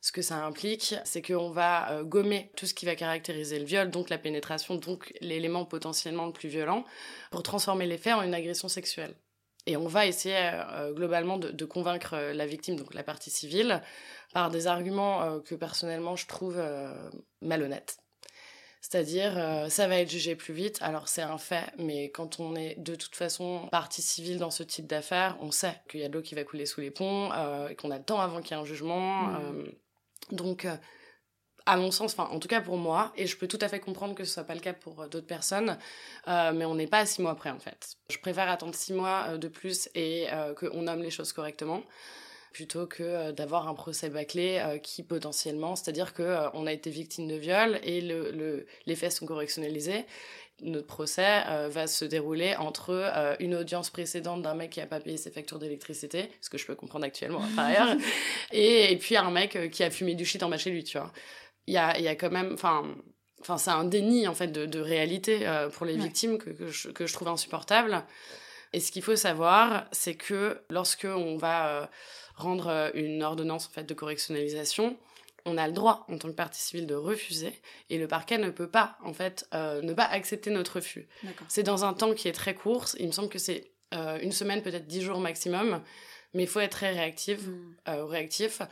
Ce 0.00 0.10
que 0.10 0.22
ça 0.22 0.44
implique, 0.44 0.96
c'est 1.04 1.22
qu'on 1.22 1.50
va 1.50 1.92
euh, 1.92 2.02
gommer 2.02 2.50
tout 2.56 2.66
ce 2.66 2.74
qui 2.74 2.86
va 2.86 2.96
caractériser 2.96 3.58
le 3.58 3.64
viol, 3.64 3.88
donc 3.88 4.10
la 4.10 4.18
pénétration, 4.18 4.74
donc 4.74 5.12
l'élément 5.20 5.64
potentiellement 5.64 6.26
le 6.26 6.32
plus 6.32 6.48
violent, 6.48 6.84
pour 7.30 7.44
transformer 7.44 7.86
les 7.86 7.98
faits 7.98 8.14
en 8.14 8.22
une 8.22 8.34
agression 8.34 8.68
sexuelle. 8.68 9.14
Et 9.66 9.76
on 9.76 9.86
va 9.86 10.06
essayer 10.06 10.36
euh, 10.36 10.92
globalement 10.92 11.38
de, 11.38 11.64
convaincre 11.64 12.14
euh, 12.14 12.32
la 12.34 12.46
victime, 12.46 12.76
donc 12.76 12.94
la 12.94 13.04
partie 13.04 13.30
civile, 13.30 13.80
par 14.32 14.50
des 14.50 14.66
arguments 14.66 15.22
euh, 15.22 15.40
que 15.40 15.54
personnellement 15.54 16.16
je 16.16 16.26
trouve 16.26 16.60
malhonnêtes. 17.40 18.01
C'est-à-dire, 18.82 19.34
ça 19.70 19.86
va 19.86 19.98
être 19.98 20.10
jugé 20.10 20.34
plus 20.34 20.52
vite, 20.52 20.78
alors 20.82 21.08
c'est 21.08 21.22
un 21.22 21.38
fait, 21.38 21.72
mais 21.78 22.10
quand 22.10 22.40
on 22.40 22.54
est 22.56 22.74
de 22.78 22.94
toute 22.96 23.14
façon 23.14 23.68
partie 23.70 24.02
civile 24.02 24.38
dans 24.38 24.50
ce 24.50 24.64
type 24.64 24.86
d'affaires, 24.86 25.38
on 25.40 25.50
sait 25.50 25.80
qu'il 25.88 26.00
y 26.00 26.04
a 26.04 26.08
de 26.08 26.14
l'eau 26.14 26.20
qui 26.20 26.34
va 26.34 26.42
couler 26.42 26.66
sous 26.66 26.80
les 26.80 26.90
ponts, 26.90 27.30
et 27.68 27.76
qu'on 27.76 27.92
a 27.92 27.98
le 27.98 28.04
temps 28.04 28.20
avant 28.20 28.42
qu'il 28.42 28.56
y 28.56 28.58
ait 28.58 28.62
un 28.62 28.66
jugement. 28.66 29.22
Mmh. 29.28 29.64
donc, 30.32 30.66
à 31.66 31.76
mon 31.76 31.90
sens, 31.90 32.12
enfin 32.12 32.28
en 32.32 32.38
tout 32.38 32.48
cas 32.48 32.60
pour 32.60 32.76
moi, 32.76 33.12
et 33.16 33.26
je 33.26 33.36
peux 33.36 33.46
tout 33.46 33.58
à 33.60 33.68
fait 33.68 33.80
comprendre 33.80 34.14
que 34.14 34.24
ce 34.24 34.32
soit 34.32 34.44
pas 34.44 34.54
le 34.54 34.60
cas 34.60 34.72
pour 34.72 35.02
euh, 35.02 35.08
d'autres 35.08 35.26
personnes, 35.26 35.78
euh, 36.28 36.52
mais 36.52 36.64
on 36.64 36.74
n'est 36.74 36.86
pas 36.86 37.00
à 37.00 37.06
six 37.06 37.22
mois 37.22 37.34
près 37.34 37.50
en 37.50 37.58
fait. 37.58 37.96
Je 38.10 38.18
préfère 38.18 38.48
attendre 38.48 38.74
six 38.74 38.92
mois 38.92 39.26
euh, 39.28 39.38
de 39.38 39.48
plus 39.48 39.88
et 39.94 40.26
qu'on 40.56 40.82
nomme 40.82 41.02
les 41.02 41.10
choses 41.10 41.32
correctement 41.32 41.82
plutôt 42.52 42.86
que 42.86 43.30
d'avoir 43.32 43.68
un 43.68 43.74
procès 43.74 44.08
bâclé 44.08 44.62
qui 44.82 45.02
potentiellement, 45.02 45.76
c'est-à-dire 45.76 46.14
que 46.14 46.48
on 46.54 46.66
a 46.66 46.72
été 46.72 46.90
victime 46.90 47.28
de 47.28 47.34
viol 47.34 47.80
et 47.82 48.00
le, 48.00 48.66
les 48.86 48.96
faits 48.96 49.12
sont 49.12 49.26
correctionnalisés. 49.26 50.04
Notre 50.60 50.86
procès 50.86 51.42
va 51.70 51.86
se 51.86 52.04
dérouler 52.04 52.54
entre 52.56 53.12
une 53.40 53.54
audience 53.54 53.90
précédente 53.90 54.42
d'un 54.42 54.54
mec 54.54 54.70
qui 54.70 54.80
a 54.80 54.86
pas 54.86 55.00
payé 55.00 55.16
ses 55.16 55.30
factures 55.30 55.58
d'électricité, 55.58 56.30
ce 56.40 56.50
que 56.50 56.58
je 56.58 56.66
peux 56.66 56.74
comprendre 56.74 57.04
actuellement 57.04 57.42
par 57.56 57.66
ailleurs, 57.66 57.96
et, 58.52 58.92
et, 58.92 58.96
puis 58.96 59.16
un 59.16 59.30
mec 59.30 59.70
qui 59.70 59.82
a 59.82 59.90
fumé 59.90 60.14
du 60.14 60.24
shit 60.24 60.42
en 60.42 60.48
bas 60.48 60.58
chez 60.58 60.70
lui, 60.70 60.84
tu 60.84 60.98
vois 60.98 61.12
il 61.66 61.74
y 61.74 61.78
a, 61.78 61.98
y 61.98 62.08
a 62.08 62.14
quand 62.14 62.30
même. 62.30 62.52
Enfin, 62.54 62.84
enfin 63.40 63.58
c'est 63.58 63.70
un 63.70 63.84
déni 63.84 64.26
en 64.26 64.34
fait 64.34 64.48
de, 64.48 64.66
de 64.66 64.80
réalité 64.80 65.46
euh, 65.46 65.68
pour 65.68 65.86
les 65.86 65.96
victimes 65.96 66.38
que, 66.38 66.50
que, 66.50 66.68
je, 66.68 66.88
que, 66.88 67.06
je, 67.06 67.12
trouve 67.12 67.28
insupportable. 67.28 68.02
Et 68.72 68.80
ce 68.80 68.90
qu'il 68.90 69.02
faut 69.02 69.16
savoir, 69.16 69.86
c'est 69.92 70.14
que 70.14 70.60
lorsque 70.70 71.06
on 71.06 71.36
va 71.36 71.68
euh, 71.68 71.86
rendre 72.34 72.68
euh, 72.68 72.90
une 72.94 73.22
ordonnance 73.22 73.66
en 73.66 73.70
fait 73.70 73.84
de 73.84 73.94
correctionnalisation, 73.94 74.96
on 75.44 75.58
a 75.58 75.66
le 75.66 75.72
droit 75.72 76.06
en 76.08 76.18
tant 76.18 76.28
que 76.28 76.34
partie 76.34 76.60
civile 76.60 76.86
de 76.86 76.94
refuser 76.94 77.52
et 77.90 77.98
le 77.98 78.06
parquet 78.06 78.38
ne 78.38 78.50
peut 78.50 78.68
pas 78.68 78.96
en 79.02 79.12
fait 79.12 79.48
ne 79.52 79.92
pas 79.92 80.04
accepter 80.04 80.50
notre 80.50 80.76
refus. 80.76 81.08
C'est 81.48 81.64
dans 81.64 81.84
un 81.84 81.94
temps 81.94 82.14
qui 82.14 82.28
est 82.28 82.32
très 82.32 82.54
court. 82.54 82.86
Il 83.00 83.08
me 83.08 83.12
semble 83.12 83.28
que 83.28 83.40
c'est 83.40 83.72
une 83.92 84.30
semaine, 84.30 84.62
peut-être 84.62 84.86
dix 84.86 85.00
jours 85.02 85.18
maximum, 85.18 85.82
mais 86.32 86.44
il 86.44 86.48
faut 86.48 86.60
être 86.60 86.70
très 86.70 86.92
réactif. 86.92 87.40
Mm. 87.44 87.90
réactif 88.04 88.62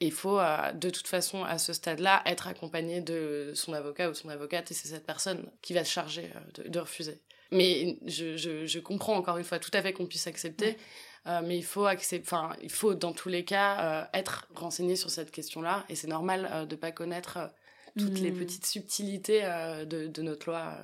il 0.00 0.12
faut, 0.12 0.38
euh, 0.38 0.72
de 0.72 0.90
toute 0.90 1.06
façon, 1.06 1.44
à 1.44 1.58
ce 1.58 1.72
stade-là, 1.72 2.22
être 2.26 2.48
accompagné 2.48 3.00
de 3.00 3.52
son 3.54 3.72
avocat 3.72 4.10
ou 4.10 4.14
son 4.14 4.28
avocate, 4.28 4.70
et 4.70 4.74
c'est 4.74 4.88
cette 4.88 5.06
personne 5.06 5.50
qui 5.62 5.72
va 5.72 5.84
se 5.84 5.90
charger 5.90 6.30
euh, 6.58 6.68
de, 6.68 6.78
refuser. 6.78 7.20
Mais 7.50 7.98
je, 8.06 8.36
je, 8.36 8.78
comprends 8.78 9.14
encore 9.14 9.38
une 9.38 9.44
fois 9.44 9.58
tout 9.58 9.70
à 9.72 9.80
fait 9.80 9.92
qu'on 9.92 10.06
puisse 10.06 10.26
accepter, 10.26 10.76
euh, 11.26 11.40
mais 11.44 11.56
il 11.56 11.64
faut, 11.64 11.86
enfin, 11.86 12.54
il 12.62 12.70
faut 12.70 12.94
dans 12.94 13.12
tous 13.12 13.28
les 13.28 13.44
cas 13.44 14.08
être 14.12 14.48
renseigné 14.54 14.96
sur 14.96 15.10
cette 15.10 15.30
question-là, 15.30 15.84
et 15.88 15.94
c'est 15.94 16.08
normal 16.08 16.66
de 16.68 16.74
ne 16.74 16.80
pas 16.80 16.92
connaître 16.92 17.38
toutes 17.98 18.18
les 18.18 18.30
mmh. 18.30 18.38
petites 18.38 18.66
subtilités 18.66 19.42
de, 19.86 20.06
de, 20.06 20.22
notre 20.22 20.50
loi. 20.50 20.76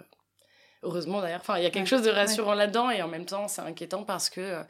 Heureusement 0.82 1.20
d'ailleurs, 1.20 1.40
enfin, 1.40 1.58
il 1.58 1.62
y 1.62 1.66
a 1.66 1.70
quelque 1.70 1.88
chose 1.88 2.02
de 2.02 2.10
rassurant 2.10 2.54
là-dedans, 2.54 2.90
et 2.90 3.02
en 3.02 3.08
même 3.08 3.26
temps, 3.26 3.48
c'est 3.48 3.60
inquiétant 3.60 4.04
parce 4.04 4.30
que 4.30 4.64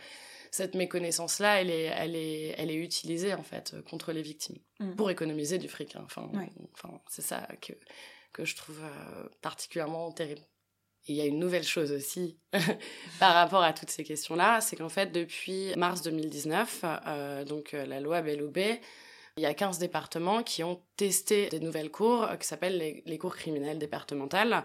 cette 0.53 0.75
méconnaissance-là, 0.75 1.63
elle 1.63 1.71
est, 1.71 1.85
elle, 1.85 2.15
est, 2.15 2.55
elle 2.59 2.71
est 2.71 2.77
utilisée 2.77 3.33
en 3.33 3.43
fait 3.43 3.75
contre 3.89 4.13
les 4.13 4.21
victimes 4.21 4.59
mm. 4.81 4.97
pour 4.97 5.11
économiser 5.11 5.59
du 5.59 5.67
fric. 5.67 5.97
Hein. 5.97 6.03
Enfin, 6.05 6.31
enfin 6.75 7.01
c'est 7.09 7.23
ça 7.23 7.49
que, 7.63 7.73
que 8.33 8.45
je 8.45 8.55
trouve 8.55 8.79
euh, 8.83 9.29
particulièrement 9.41 10.13
terrible. 10.13 10.43
Il 11.07 11.17
y 11.17 11.21
a 11.21 11.25
une 11.25 11.39
nouvelle 11.39 11.65
chose 11.65 11.93
aussi 11.93 12.39
par 13.19 13.35
rapport 13.35 13.63
à 13.63 13.73
toutes 13.73 13.91
ces 13.91 14.05
questions-là, 14.05 14.61
c'est 14.61 14.77
qu'en 14.77 14.89
fait, 14.89 15.11
depuis 15.13 15.75
mars 15.77 16.03
2019, 16.03 16.85
euh, 16.85 17.45
donc 17.45 17.75
euh, 17.75 17.85
la 17.87 18.01
loi 18.01 18.23
BLOB, 18.23 18.59
il 19.37 19.43
y 19.43 19.47
a 19.47 19.55
15 19.55 19.79
départements 19.79 20.43
qui 20.43 20.63
ont 20.63 20.83
testé 20.97 21.49
des 21.49 21.61
nouvelles 21.61 21.91
cours 21.91 22.29
qui 22.39 22.47
s'appellent 22.47 23.03
les, 23.05 23.19
cours 23.19 23.35
criminelles 23.35 23.79
départementales, 23.79 24.65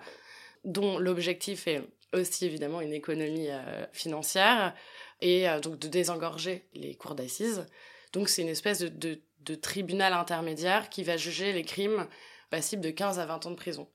dont 0.65 0.99
l'objectif 0.99 1.67
est 1.67 1.81
aussi 2.13 2.45
évidemment 2.45 2.81
une 2.81 2.93
économie 2.93 3.47
financière, 3.93 4.73
et 5.21 5.49
euh, 5.49 5.59
donc 5.59 5.79
de 5.79 5.87
désengorger 5.87 6.67
les 6.73 6.95
cours 6.95 7.15
d'assises. 7.15 7.65
Donc 8.13 8.29
c'est 8.29 8.41
une 8.41 8.49
espèce 8.49 8.79
de, 8.79 9.21
de, 9.39 9.55
tribunal 9.55 10.13
intermédiaire 10.13 10.89
qui 10.89 11.03
va 11.03 11.17
juger 11.17 11.53
les 11.53 11.63
crimes 11.63 12.07
passibles 12.49 12.81
de 12.81 12.89
15 12.89 13.19
à 13.19 13.25
20 13.25 13.45
ans 13.45 13.51
de 13.51 13.55
prison. 13.55 13.87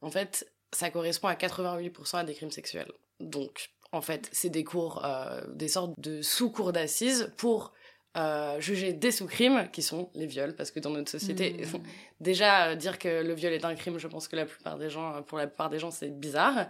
En 0.00 0.10
fait, 0.10 0.50
ça 0.72 0.90
correspond 0.90 1.28
à 1.28 1.34
88% 1.34 2.16
à 2.16 2.24
des 2.24 2.34
crimes 2.34 2.50
sexuels. 2.50 2.92
Donc, 3.18 3.70
en 3.92 4.00
fait, 4.00 4.28
c'est 4.32 4.50
des 4.50 4.64
cours, 4.64 5.04
euh, 5.04 5.40
des 5.48 5.68
sortes 5.68 5.92
de 5.98 6.22
sous-cours 6.22 6.72
d'assises 6.72 7.32
pour 7.36 7.72
euh, 8.16 8.60
juger 8.60 8.92
des 8.92 9.10
sous-crimes 9.10 9.68
qui 9.72 9.82
sont 9.82 10.10
les 10.14 10.26
viols, 10.26 10.54
parce 10.54 10.70
que 10.70 10.80
dans 10.80 10.90
notre 10.90 11.10
société, 11.10 11.52
mmh. 11.52 11.82
déjà 12.20 12.74
dire 12.76 12.98
que 12.98 13.22
le 13.22 13.34
viol 13.34 13.52
est 13.52 13.64
un 13.64 13.74
crime, 13.74 13.98
je 13.98 14.08
pense 14.08 14.28
que 14.28 14.36
la 14.36 14.46
plupart 14.46 14.78
des 14.78 14.90
gens, 14.90 15.22
pour 15.22 15.38
la 15.38 15.46
plupart 15.46 15.70
des 15.70 15.78
gens, 15.78 15.90
c'est 15.90 16.10
bizarre 16.10 16.66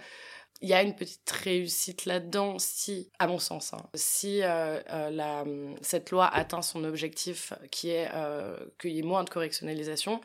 il 0.63 0.69
y 0.69 0.75
a 0.75 0.83
une 0.83 0.95
petite 0.95 1.31
réussite 1.31 2.05
là-dedans 2.05 2.59
si, 2.59 3.11
à 3.19 3.27
mon 3.27 3.39
sens, 3.39 3.73
hein, 3.73 3.83
si 3.95 4.43
euh, 4.43 4.81
euh, 4.91 5.11
la, 5.11 5.45
cette 5.81 6.11
loi 6.11 6.27
atteint 6.27 6.63
son 6.63 6.85
objectif 6.85 7.53
qui 7.71 7.91
est 7.91 8.09
euh, 8.15 8.57
qu'il 8.79 8.93
y 8.93 8.99
ait 8.99 9.03
moins 9.03 9.25
de 9.25 9.31
correctionnalisation. 9.31 10.21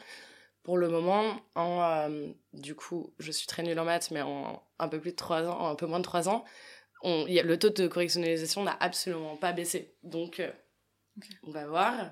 Pour 0.66 0.78
le 0.80 0.90
moment, 0.90 1.40
en, 1.54 2.10
du 2.54 2.74
coup, 2.74 3.14
je 3.20 3.32
suis 3.32 3.46
très 3.46 3.62
nulle 3.62 3.80
en 3.80 3.86
maths, 3.86 4.10
mais 4.10 4.24
en 4.24 4.64
un 4.80 4.88
peu 4.88 5.00
plus 5.00 5.14
de 5.14 5.24
ans, 5.24 5.68
un 5.68 5.76
peu 5.76 5.86
moins 5.86 6.00
de 6.00 6.04
trois 6.04 6.28
ans, 6.28 6.44
on, 7.04 7.28
y 7.28 7.40
a, 7.40 7.44
le 7.44 7.60
taux 7.60 7.70
de 7.70 7.88
correctionnalisation 7.88 8.64
n'a 8.64 8.76
absolument 8.80 9.38
pas 9.38 9.54
baissé. 9.54 9.96
Donc, 10.02 10.42
on 11.44 11.52
va 11.52 11.68
voir. 11.68 12.12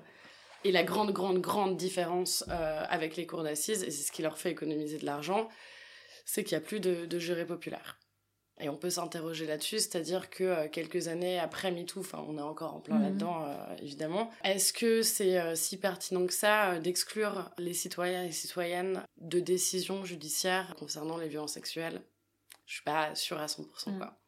Et 0.62 0.70
la 0.70 0.84
grande, 0.84 1.10
grande, 1.10 1.40
grande 1.40 1.76
différence 1.76 2.44
avec 2.48 3.16
les 3.16 3.26
cours 3.26 3.42
d'assises, 3.42 3.82
et 3.82 3.90
c'est 3.90 4.04
ce 4.04 4.12
qui 4.12 4.22
leur 4.22 4.38
fait 4.38 4.52
économiser 4.52 4.98
de 4.98 5.04
l'argent, 5.04 5.48
c'est 6.24 6.44
qu'il 6.44 6.56
n'y 6.56 6.62
a 6.62 6.66
plus 6.66 6.78
de, 6.78 7.06
de 7.06 7.18
jurés 7.18 7.46
populaires. 7.46 7.98
Et 8.60 8.68
on 8.68 8.76
peut 8.76 8.90
s'interroger 8.90 9.46
là-dessus, 9.46 9.80
c'est-à-dire 9.80 10.30
que 10.30 10.44
euh, 10.44 10.68
quelques 10.68 11.08
années 11.08 11.40
après 11.40 11.72
MeToo, 11.72 12.00
enfin 12.00 12.24
on 12.28 12.38
est 12.38 12.42
encore 12.42 12.74
en 12.74 12.80
plein 12.80 12.96
mhm. 12.96 13.02
là-dedans 13.02 13.46
euh, 13.46 13.76
évidemment, 13.82 14.30
est-ce 14.44 14.72
que 14.72 15.02
c'est 15.02 15.40
euh, 15.40 15.56
si 15.56 15.76
pertinent 15.76 16.24
que 16.24 16.32
ça 16.32 16.78
d'exclure 16.78 17.50
les 17.58 17.74
citoyens 17.74 18.22
et 18.22 18.30
citoyennes 18.30 19.02
de 19.18 19.40
décisions 19.40 20.04
judiciaires 20.04 20.76
concernant 20.78 21.16
les 21.16 21.28
violences 21.28 21.54
sexuelles? 21.54 22.00
Je 22.66 22.74
suis 22.74 22.84
pas 22.84 23.14
sûre 23.16 23.38
à 23.38 23.46
100% 23.46 23.90
mhm. 23.90 23.98
quoi. 23.98 24.20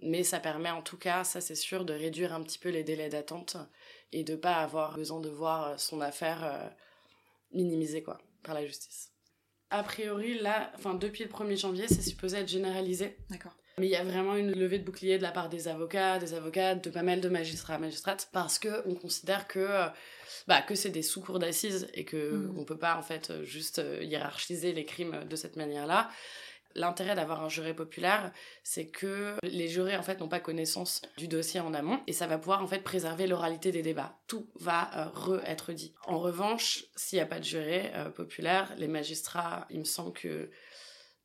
Mais 0.00 0.22
ça 0.22 0.40
permet 0.40 0.70
en 0.70 0.82
tout 0.82 0.96
cas, 0.96 1.24
ça 1.24 1.42
c'est 1.42 1.54
sûr, 1.54 1.84
de 1.84 1.92
réduire 1.92 2.32
un 2.32 2.42
petit 2.42 2.58
peu 2.58 2.70
les 2.70 2.84
délais 2.84 3.10
d'attente 3.10 3.58
et 4.12 4.24
de 4.24 4.34
pas 4.34 4.56
avoir 4.56 4.94
besoin 4.94 5.20
de 5.20 5.28
voir 5.28 5.78
son 5.78 6.00
affaire 6.00 6.72
minimisée 7.52 8.02
quoi 8.02 8.18
par 8.42 8.54
la 8.54 8.64
justice. 8.64 9.12
A 9.70 9.82
priori, 9.82 10.38
là, 10.38 10.72
enfin, 10.76 10.94
depuis 10.94 11.24
le 11.24 11.30
1er 11.30 11.58
janvier, 11.58 11.88
c'est 11.88 12.02
supposé 12.02 12.38
être 12.38 12.48
généralisé. 12.48 13.16
D'accord. 13.28 13.54
Mais 13.78 13.86
il 13.86 13.90
y 13.90 13.96
a 13.96 14.02
vraiment 14.02 14.34
une 14.34 14.50
levée 14.52 14.78
de 14.78 14.84
bouclier 14.84 15.18
de 15.18 15.22
la 15.22 15.30
part 15.30 15.48
des 15.48 15.68
avocats, 15.68 16.18
des 16.18 16.34
avocates, 16.34 16.82
de 16.82 16.90
pas 16.90 17.02
mal 17.02 17.20
de 17.20 17.28
magistrats, 17.28 17.78
magistrates, 17.78 18.28
parce 18.32 18.58
que 18.58 18.82
on 18.86 18.94
considère 18.94 19.46
que, 19.46 19.60
euh, 19.60 19.86
bah, 20.48 20.62
que 20.62 20.74
c'est 20.74 20.90
des 20.90 21.02
sous-cours 21.02 21.38
d'assises 21.38 21.88
et 21.94 22.04
que 22.04 22.32
mm. 22.32 22.58
on 22.58 22.64
peut 22.64 22.78
pas, 22.78 22.96
en 22.96 23.02
fait, 23.02 23.32
juste 23.44 23.78
euh, 23.78 24.02
hiérarchiser 24.02 24.72
les 24.72 24.84
crimes 24.84 25.24
de 25.28 25.36
cette 25.36 25.56
manière-là. 25.56 26.10
L'intérêt 26.74 27.14
d'avoir 27.14 27.42
un 27.42 27.48
jury 27.48 27.74
populaire, 27.74 28.32
c'est 28.62 28.86
que 28.86 29.34
les 29.42 29.68
jurés 29.68 29.96
en 29.96 30.02
fait 30.02 30.20
n'ont 30.20 30.28
pas 30.28 30.40
connaissance 30.40 31.02
du 31.16 31.26
dossier 31.26 31.60
en 31.60 31.74
amont 31.74 32.00
et 32.06 32.12
ça 32.12 32.26
va 32.26 32.38
pouvoir 32.38 32.62
en 32.62 32.66
fait 32.66 32.80
préserver 32.80 33.26
l'oralité 33.26 33.72
des 33.72 33.82
débats. 33.82 34.18
Tout 34.26 34.48
va 34.56 34.90
euh, 34.96 35.08
re-être 35.08 35.72
dit. 35.72 35.94
En 36.06 36.18
revanche, 36.18 36.84
s'il 36.94 37.16
n'y 37.18 37.22
a 37.22 37.26
pas 37.26 37.40
de 37.40 37.44
jury 37.44 37.80
euh, 37.94 38.10
populaire, 38.10 38.72
les 38.76 38.88
magistrats, 38.88 39.66
il 39.70 39.80
me 39.80 39.84
semble 39.84 40.12
que 40.12 40.50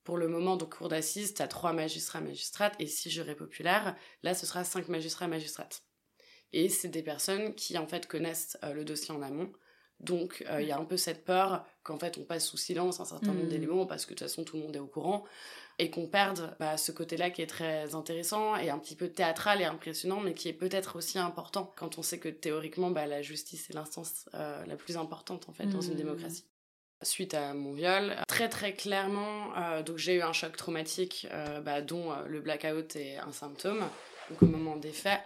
pour 0.03 0.17
le 0.17 0.27
moment, 0.27 0.57
donc 0.57 0.77
cours 0.77 0.89
d'assises, 0.89 1.33
tu 1.33 1.41
as 1.41 1.47
trois 1.47 1.71
magistrats 1.71 2.21
magistrates 2.21 2.75
et 2.79 2.87
six 2.87 3.09
jurés 3.09 3.35
populaires. 3.35 3.95
Là, 4.21 4.33
ce 4.33 4.45
sera 4.45 4.63
cinq 4.63 4.89
magistrats 4.89 5.27
magistrates. 5.27 5.83
Et 6.51 6.69
c'est 6.69 6.89
des 6.89 7.03
personnes 7.03 7.55
qui 7.55 7.77
en 7.77 7.87
fait 7.87 8.07
connaissent 8.07 8.57
euh, 8.63 8.73
le 8.73 8.85
dossier 8.85 9.13
en 9.13 9.21
amont 9.21 9.51
donc, 10.03 10.43
euh, 10.49 10.61
il 10.61 10.67
y 10.67 10.71
a 10.71 10.77
un 10.77 10.85
peu 10.85 10.97
cette 10.97 11.23
peur 11.23 11.65
qu'en 11.83 11.97
fait, 11.97 12.17
on 12.17 12.23
passe 12.23 12.45
sous 12.45 12.57
silence 12.57 12.99
un 12.99 13.05
certain 13.05 13.27
nombre 13.27 13.45
hmm. 13.45 13.49
d'éléments 13.49 13.85
parce 13.85 14.05
que 14.05 14.13
de 14.13 14.19
toute 14.19 14.27
façon, 14.27 14.43
tout 14.43 14.57
le 14.57 14.63
monde 14.63 14.75
est 14.75 14.79
au 14.79 14.87
courant 14.87 15.23
et 15.79 15.89
qu'on 15.89 16.07
perde 16.07 16.55
bah, 16.59 16.77
ce 16.77 16.91
côté-là 16.91 17.29
qui 17.29 17.41
est 17.41 17.47
très 17.47 17.95
intéressant 17.95 18.55
et 18.57 18.69
un 18.69 18.77
petit 18.77 18.95
peu 18.95 19.07
théâtral 19.07 19.61
et 19.61 19.65
impressionnant, 19.65 20.19
mais 20.19 20.33
qui 20.33 20.49
est 20.49 20.53
peut-être 20.53 20.97
aussi 20.97 21.17
important 21.17 21.73
quand 21.75 21.97
on 21.97 22.03
sait 22.03 22.19
que 22.19 22.29
théoriquement, 22.29 22.91
bah, 22.91 23.07
la 23.07 23.21
justice 23.21 23.69
est 23.69 23.73
l'instance 23.73 24.29
euh, 24.33 24.63
la 24.65 24.75
plus 24.75 24.97
importante 24.97 25.47
en 25.49 25.53
fait 25.53 25.65
dans 25.65 25.81
une 25.81 25.93
hmm. 25.93 25.97
démocratie. 25.97 26.45
Suite 27.01 27.33
à 27.33 27.53
mon 27.53 27.73
viol, 27.73 28.15
très 28.27 28.47
très 28.47 28.73
clairement, 28.73 29.57
euh, 29.57 29.83
donc 29.83 29.97
j'ai 29.97 30.15
eu 30.15 30.21
un 30.21 30.31
choc 30.31 30.55
traumatique, 30.55 31.27
bah, 31.63 31.81
dont 31.81 32.13
le 32.27 32.39
blackout 32.39 32.95
est 32.95 33.17
un 33.17 33.31
symptôme. 33.31 33.83
Donc 34.29 34.41
au 34.41 34.45
moment 34.45 34.77
des 34.77 34.93
faits, 34.93 35.19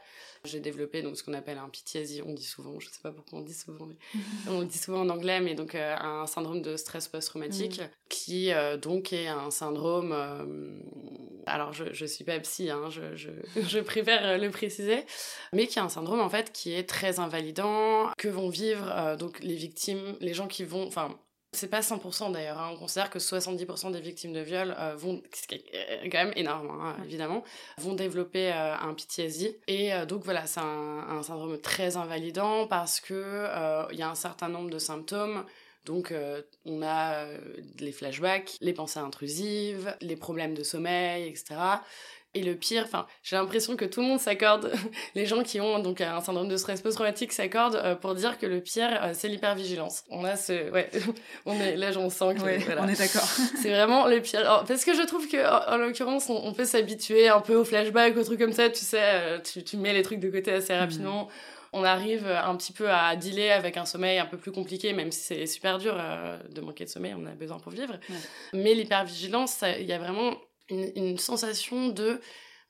j'ai 0.46 0.60
développé 0.60 1.01
donc 1.01 1.17
ce 1.17 1.24
qu'on 1.24 1.34
appelle 1.34 1.58
un 1.58 1.70
PTSD, 1.70 2.22
on 2.25 2.34
dit 2.34 2.44
souvent, 2.44 2.79
je 2.79 2.89
sais 2.89 3.01
pas 3.01 3.12
pourquoi 3.12 3.39
on 3.39 3.41
dit 3.41 3.53
souvent, 3.53 3.86
mais 3.86 3.96
on 4.50 4.63
dit 4.63 4.77
souvent 4.77 5.01
en 5.01 5.10
anglais, 5.10 5.39
mais 5.39 5.56
donc 5.56 5.75
euh, 5.75 5.96
un 6.00 6.27
syndrome 6.27 6.62
de 6.62 6.75
stress 6.77 7.08
post-traumatique 7.08 7.82
qui 8.10 8.51
euh, 8.51 8.77
donc 8.77 9.13
est 9.13 9.27
un 9.27 9.51
syndrome. 9.51 10.12
Euh, 10.13 10.79
alors 11.46 11.72
je 11.72 11.86
je 11.94 12.06
suis 12.06 12.24
pas 12.24 12.39
psy, 12.39 12.70
hein, 12.70 12.89
je, 12.89 13.15
je, 13.15 13.29
je 13.62 13.79
préfère 13.79 14.38
le 14.38 14.50
préciser, 14.50 15.06
mais 15.53 15.67
qui 15.67 15.79
est 15.79 15.82
un 15.82 15.89
syndrome 15.89 16.20
en 16.20 16.29
fait 16.29 16.51
qui 16.51 16.74
est 16.74 16.88
très 16.88 17.20
invalidant, 17.20 18.10
que 18.17 18.27
vont 18.27 18.50
vivre 18.50 19.15
donc 19.17 19.39
les 19.41 19.56
victimes, 19.56 20.15
les 20.20 20.34
gens 20.34 20.48
qui 20.48 20.63
vont, 20.63 20.86
enfin 20.88 21.17
c'est 21.58 21.68
pas 21.68 21.82
100% 21.82 22.32
d'ailleurs, 22.32 22.60
hein. 22.60 22.70
on 22.74 22.78
considère 22.78 23.10
que 23.10 23.20
70% 23.20 23.92
des 23.92 24.00
victimes 24.00 24.32
de 24.32 24.40
viol 24.40 24.76
euh, 24.78 24.96
vont, 24.96 25.22
ce 25.34 25.48
qui 25.48 25.56
est 25.56 26.10
quand 26.10 26.20
même 26.20 26.34
énorme 26.36 26.70
hein, 26.70 26.96
évidemment, 27.04 27.44
vont 27.80 27.94
développer 27.94 28.52
euh, 28.54 28.76
un 28.78 28.94
PTSD. 28.94 29.60
Et 29.68 29.94
euh, 29.94 30.06
donc 30.06 30.24
voilà, 30.24 30.46
c'est 30.46 30.60
un, 30.60 31.22
syndrome 31.24 31.60
très 31.60 31.98
invalidant 31.98 32.68
parce 32.68 33.00
que 33.00 33.48
il 33.92 33.98
y 33.98 34.04
a 34.04 34.10
un 34.10 34.16
certain 34.16 34.50
nombre 34.50 34.70
de 34.70 34.80
symptômes. 34.80 35.44
Donc 35.88 36.13
on 36.65 36.82
a 36.84 37.25
les 37.79 37.91
flashbacks, 37.91 38.58
les 38.62 38.74
pensées 38.74 39.00
intrusives, 39.00 39.96
les 40.01 40.15
problèmes 40.15 40.53
de 40.53 40.63
sommeil, 40.63 41.27
etc. 41.27 41.56
Et 42.38 42.44
le 42.44 42.56
pire, 42.56 42.84
enfin, 42.86 43.08
j'ai 43.24 43.36
l'impression 43.36 43.75
que 43.75 43.86
tout 43.86 44.01
le 44.01 44.08
monde 44.08 44.20
s'accorde, 44.20 44.72
les 45.15 45.25
gens 45.25 45.41
qui 45.41 45.60
ont 45.60 45.79
donc 45.79 46.01
un 46.01 46.22
syndrome 46.22 46.48
de 46.48 46.58
stress 46.58 46.82
post-traumatique 46.82 47.32
s'accordent 47.32 47.82
euh, 47.84 47.96
pour 47.96 48.13
dire 48.13 48.38
que 48.38 48.46
le 48.46 48.62
pire, 48.62 48.89
euh, 49.01 49.12
c'est 49.13 49.27
l'hypervigilance. 49.27 50.03
On 50.10 50.24
a 50.24 50.36
ce, 50.36 50.70
ouais, 50.70 50.91
on 51.48 51.53
est 51.56 51.75
là, 51.75 51.89
on 51.98 52.12
sent 52.12 52.36
que, 52.36 52.41
on 52.41 52.88
est 52.88 52.98
d'accord. 52.98 53.27
c'est 53.62 53.72
vraiment 53.72 54.06
le 54.06 54.22
pire. 54.22 54.63
parce 54.67 54.86
que 54.86 54.94
je 54.94 55.01
trouve 55.01 55.27
que, 55.27 55.72
en, 55.72 55.77
l'occurrence, 55.77 56.29
on, 56.29 56.53
peut 56.53 56.65
s'habituer 56.65 57.27
un 57.27 57.39
peu 57.39 57.56
au 57.56 57.63
flashback, 57.63 58.15
aux 58.15 58.24
trucs 58.24 58.39
comme 58.39 58.53
ça. 58.53 58.70
Tu 58.70 58.84
sais, 58.86 59.01
euh, 59.01 59.39
tu, 59.39 59.63
tu 59.63 59.77
mets 59.77 59.94
les 59.94 60.03
trucs 60.03 60.20
de 60.20 60.29
côté 60.29 60.51
assez 60.51 60.75
rapidement. 60.75 61.29
On 61.77 61.84
arrive 61.84 62.27
un 62.27 62.55
petit 62.55 62.74
peu 62.74 62.89
à 62.89 63.15
dealer 63.15 63.51
avec 63.51 63.77
un 63.77 63.86
sommeil 63.86 64.19
un 64.19 64.25
peu 64.25 64.38
plus 64.38 64.51
compliqué, 64.51 64.93
même 64.93 65.12
si 65.12 65.22
c'est 65.22 65.46
super 65.46 65.77
dur 65.77 65.96
de 66.50 66.62
manquer 66.62 66.86
de 66.86 66.89
sommeil, 66.89 67.13
on 67.17 67.25
a 67.25 67.31
besoin 67.31 67.60
pour 67.60 67.72
vivre. 67.72 68.00
Mais 68.53 68.74
l'hypervigilance, 68.74 69.63
il 69.79 69.86
y 69.86 69.93
a 69.93 70.00
vraiment 70.00 70.36
une, 70.69 71.17
sensation 71.17 71.89
de 71.89 72.19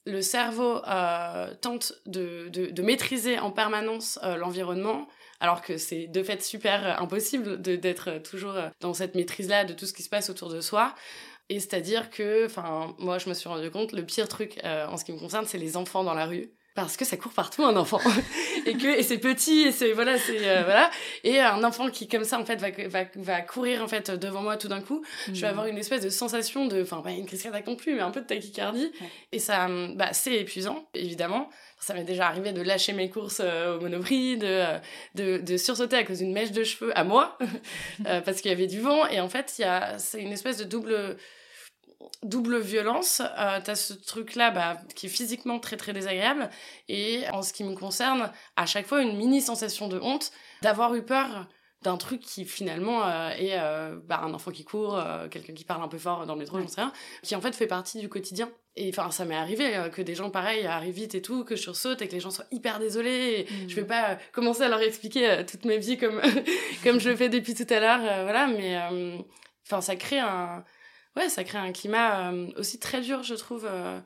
le 0.05 0.21
cerveau 0.21 0.81
euh, 0.87 1.53
tente 1.61 1.93
de, 2.05 2.47
de, 2.49 2.81
maîtriser 2.81 3.39
en 3.39 3.51
permanence 3.51 4.19
euh, 4.23 4.37
l'environnement, 4.37 5.07
alors 5.39 5.61
que 5.61 5.77
c'est 5.77 6.07
de 6.07 6.23
fait 6.23 6.41
super 6.41 6.85
euh, 6.85 7.03
impossible 7.03 7.61
d'être 7.61 8.19
toujours 8.19 8.55
dans 8.79 8.93
cette 8.93 9.15
maîtrise-là 9.15 9.65
de 9.65 9.73
tout 9.73 9.85
ce 9.85 9.93
qui 9.93 10.03
se 10.03 10.09
passe 10.09 10.29
autour 10.29 10.49
de 10.49 10.61
soi. 10.61 10.95
Et 11.49 11.59
c'est-à-dire 11.59 12.09
que, 12.09 12.45
enfin, 12.45 12.95
moi 12.99 13.17
je 13.17 13.29
me 13.29 13.33
suis 13.33 13.49
rendu 13.49 13.69
compte, 13.71 13.91
le 13.91 14.05
pire 14.05 14.27
truc 14.27 14.59
en 14.63 14.97
ce 14.97 15.05
qui 15.05 15.13
me 15.13 15.19
concerne, 15.19 15.45
c'est 15.45 15.57
les 15.57 15.77
enfants 15.77 16.03
dans 16.03 16.13
la 16.13 16.25
rue 16.25 16.56
parce 16.77 16.95
que 16.95 17.05
ça 17.05 17.17
court 17.17 17.31
partout 17.31 17.65
un 17.65 17.75
enfant. 17.75 17.99
Et 18.67 18.75
que 18.75 18.87
et 18.87 19.01
c'est 19.01 19.17
petit 19.17 19.61
et 19.61 19.71
c'est 19.71 19.93
voilà 19.93 20.19
c'est 20.19 20.47
euh, 20.47 20.61
voilà. 20.63 20.91
Et 21.23 21.39
un 21.39 21.63
enfant 21.63 21.89
qui 21.89 22.07
comme 22.07 22.23
ça 22.23 22.39
en 22.39 22.45
fait 22.45 22.57
va 22.57 22.69
va, 22.87 23.05
va 23.15 23.41
courir 23.41 23.81
en 23.81 23.87
fait 23.87 24.11
devant 24.11 24.43
moi 24.43 24.57
tout 24.57 24.67
d'un 24.67 24.81
coup 24.81 25.03
je 25.27 25.31
vais 25.41 25.47
mhm. 25.47 25.51
avoir 25.51 25.65
une 25.65 25.77
espèce 25.79 26.01
de 26.01 26.09
sensation 26.09 26.67
de 26.67 26.83
enfin 26.83 27.01
pas 27.01 27.11
une 27.11 27.25
crise 27.25 27.41
cardiaque 27.41 27.65
non 27.65 27.75
plus 27.75 27.95
mais 27.95 28.01
un 28.01 28.11
peu 28.11 28.21
de 28.21 28.27
tachycardie. 28.27 28.91
Et 29.31 29.39
ça 29.39 29.67
bah 29.95 30.09
c'est 30.13 30.35
épuisant 30.35 30.85
évidemment. 30.93 31.49
Ça 31.79 31.95
m'est 31.95 32.03
déjà 32.03 32.27
arrivé 32.27 32.53
de 32.53 32.61
lâcher 32.61 32.93
mes 32.93 33.09
courses 33.09 33.41
euh, 33.43 33.77
au 33.77 33.81
monoprix 33.81 34.37
de, 34.37 34.63
de, 35.15 35.37
de 35.37 35.57
sursauter 35.57 35.95
à 35.95 36.03
cause 36.03 36.19
d'une 36.19 36.33
mèche 36.33 36.51
de 36.51 36.63
cheveux 36.63 36.95
à 36.97 37.03
moi 37.03 37.37
euh, 38.05 38.21
parce 38.21 38.41
qu'il 38.41 38.49
y 38.51 38.53
avait 38.53 38.67
du 38.67 38.81
vent. 38.81 39.07
Et 39.07 39.19
en 39.19 39.29
fait 39.29 39.55
il 39.57 39.61
y 39.63 39.65
a 39.65 39.97
c'est 39.97 40.21
une 40.21 40.31
espèce 40.31 40.57
de 40.57 40.63
double 40.63 41.17
double 42.23 42.59
violence. 42.59 43.21
Euh, 43.21 43.59
T'as 43.63 43.75
ce 43.75 43.93
truc-là 43.93 44.51
bah, 44.51 44.77
qui 44.95 45.07
est 45.07 45.09
physiquement 45.09 45.59
très 45.59 45.77
très 45.77 45.93
désagréable. 45.93 46.49
Et 46.87 47.23
en 47.31 47.41
ce 47.41 47.53
qui 47.53 47.63
me 47.63 47.75
concerne, 47.75 48.31
à 48.55 48.65
chaque 48.65 48.87
fois 48.87 49.01
une 49.01 49.17
mini 49.17 49.41
sensation 49.41 49.87
de 49.87 49.99
honte 49.99 50.31
d'avoir 50.61 50.93
eu 50.95 51.03
peur 51.03 51.47
d'un 51.83 51.97
truc 51.97 52.21
qui 52.21 52.45
finalement 52.45 53.05
euh, 53.05 53.29
est 53.29 53.59
euh, 53.59 53.97
bah, 54.05 54.21
un 54.23 54.33
enfant 54.33 54.51
qui 54.51 54.63
court, 54.63 54.97
euh, 54.97 55.27
quelqu'un 55.27 55.53
qui 55.53 55.63
parle 55.63 55.83
un 55.83 55.87
peu 55.87 55.97
fort 55.97 56.25
dans 56.25 56.33
le 56.33 56.39
métro, 56.39 56.59
j'en 56.59 56.67
sais 56.67 56.81
rien, 56.81 56.91
qui 57.21 57.35
en 57.35 57.41
fait 57.41 57.55
fait 57.55 57.67
partie 57.67 57.99
du 57.99 58.09
quotidien. 58.09 58.49
Et 58.75 58.89
enfin, 58.89 59.09
ça 59.11 59.25
m'est 59.25 59.35
arrivé 59.35 59.89
que 59.91 60.03
des 60.03 60.13
gens 60.13 60.29
pareils 60.29 60.65
arrivent 60.65 60.95
vite 60.95 61.15
et 61.15 61.21
tout, 61.21 61.43
que 61.43 61.55
je 61.55 61.61
sursaute 61.61 62.01
et 62.01 62.07
que 62.07 62.13
les 62.13 62.19
gens 62.19 62.29
soient 62.29 62.45
hyper 62.51 62.79
désolés. 62.79 63.47
Et 63.49 63.69
Je 63.69 63.75
vais 63.75 63.83
mmh. 63.83 63.87
pas 63.87 64.17
commencer 64.33 64.63
à 64.63 64.69
leur 64.69 64.81
expliquer 64.81 65.43
toute 65.49 65.65
ma 65.65 65.77
vie 65.77 65.97
comme 65.97 66.21
comme 66.83 66.99
je 66.99 67.09
le 67.09 67.15
fais 67.15 67.29
depuis 67.29 67.55
tout 67.55 67.65
à 67.71 67.79
l'heure, 67.79 68.01
voilà. 68.23 68.45
Mais 68.47 68.77
enfin, 69.65 69.81
ça 69.81 69.95
crée 69.95 70.19
un 70.19 70.63
ouais, 71.17 71.29
ça 71.29 71.43
crée 71.43 71.57
un 71.57 71.71
climat 71.71 72.31
euh, 72.31 72.51
aussi 72.55 72.79
très 72.79 73.01
dur, 73.01 73.23
je 73.23 73.33
trouve, 73.35 73.65
euh, 73.69 73.99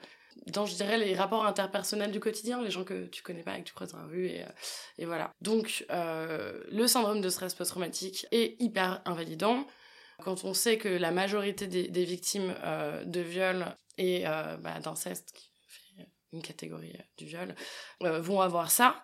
dans, 0.47 0.65
je 0.65 0.75
dirais, 0.75 0.97
les 0.97 1.13
rapports 1.13 1.45
interpersonnels 1.45 2.11
du 2.11 2.19
quotidien, 2.19 2.61
les 2.61 2.71
gens 2.71 2.83
que 2.83 3.05
tu 3.07 3.21
connais 3.21 3.43
pas 3.43 3.57
et 3.57 3.61
que 3.61 3.67
tu 3.67 3.73
croises 3.73 3.91
dans 3.91 3.99
la 3.99 4.05
rue, 4.05 4.27
et, 4.27 4.43
euh, 4.43 4.49
et 4.97 5.05
voilà. 5.05 5.31
Donc, 5.41 5.85
le 5.89 6.87
syndrome 6.87 7.21
de 7.21 7.29
stress 7.29 7.53
post-traumatique 7.53 8.25
est 8.31 8.55
hyper 8.59 9.01
invalidant. 9.05 9.67
Quand 10.23 10.43
on 10.43 10.53
sait 10.53 10.77
que 10.77 10.87
la 10.87 11.11
majorité 11.11 11.67
des, 11.67 11.87
des 11.87 12.05
victimes 12.05 12.53
de 13.05 13.21
viol 13.21 13.75
et 13.97 14.23
bah, 14.23 14.79
d'inceste, 14.79 15.31
qui 15.33 15.49
fait 15.67 16.07
une 16.31 16.43
catégorie 16.43 16.95
du 17.17 17.25
viol, 17.25 17.55
vont 17.99 18.41
avoir 18.41 18.69
ça, 18.69 19.03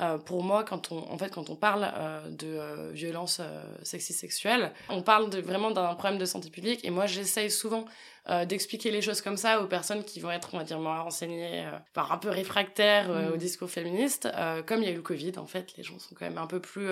euh, 0.00 0.18
pour 0.18 0.42
moi, 0.42 0.64
quand 0.64 0.92
on, 0.92 0.98
en 1.10 1.18
fait, 1.18 1.30
quand 1.30 1.50
on 1.50 1.56
parle 1.56 1.92
euh, 1.94 2.28
de 2.30 2.46
euh, 2.46 2.90
violence 2.92 3.40
sexiste 3.82 4.20
sexuelle, 4.20 4.72
on 4.88 5.02
parle 5.02 5.28
de, 5.30 5.40
vraiment 5.40 5.70
d'un 5.70 5.94
problème 5.94 6.18
de 6.18 6.24
santé 6.24 6.50
publique. 6.50 6.84
Et 6.84 6.90
moi, 6.90 7.06
j'essaye 7.06 7.50
souvent 7.50 7.84
d'expliquer 8.46 8.92
les 8.92 9.02
choses 9.02 9.22
comme 9.22 9.38
ça 9.38 9.60
aux 9.60 9.66
personnes 9.66 10.04
qui 10.04 10.20
vont 10.20 10.30
être, 10.30 10.50
on 10.52 10.58
va 10.58 10.62
dire, 10.62 10.78
moins 10.78 11.00
renseignées, 11.00 11.66
enfin, 11.96 12.14
un 12.14 12.18
peu 12.18 12.28
réfractaires 12.28 13.10
au 13.10 13.34
mm. 13.34 13.38
discours 13.38 13.68
féministe. 13.68 14.28
comme 14.66 14.82
il 14.82 14.84
y 14.84 14.88
a 14.88 14.92
eu 14.92 14.96
le 14.96 15.02
Covid, 15.02 15.32
en 15.38 15.46
fait, 15.46 15.74
les 15.76 15.82
gens 15.82 15.98
sont 15.98 16.14
quand 16.14 16.26
même 16.26 16.38
un 16.38 16.46
peu 16.46 16.60
plus 16.60 16.90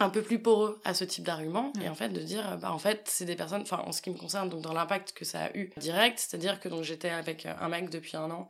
un 0.00 0.08
peu 0.08 0.22
plus 0.22 0.40
poreux 0.40 0.80
à 0.84 0.94
ce 0.94 1.04
type 1.04 1.24
d'argument 1.24 1.72
et 1.82 1.88
en 1.88 1.94
fait 1.96 2.10
de 2.10 2.20
dire 2.20 2.56
bah 2.58 2.70
en 2.70 2.78
fait 2.78 3.02
c'est 3.06 3.24
des 3.24 3.34
personnes 3.34 3.62
enfin 3.62 3.82
en 3.84 3.90
ce 3.90 4.00
qui 4.00 4.10
me 4.10 4.16
concerne 4.16 4.48
donc 4.48 4.60
dans 4.62 4.72
l'impact 4.72 5.12
que 5.12 5.24
ça 5.24 5.46
a 5.46 5.56
eu 5.56 5.72
direct 5.76 6.20
c'est-à-dire 6.20 6.60
que 6.60 6.68
donc 6.68 6.84
j'étais 6.84 7.10
avec 7.10 7.46
un 7.46 7.68
mec 7.68 7.90
depuis 7.90 8.16
un 8.16 8.30
an 8.30 8.48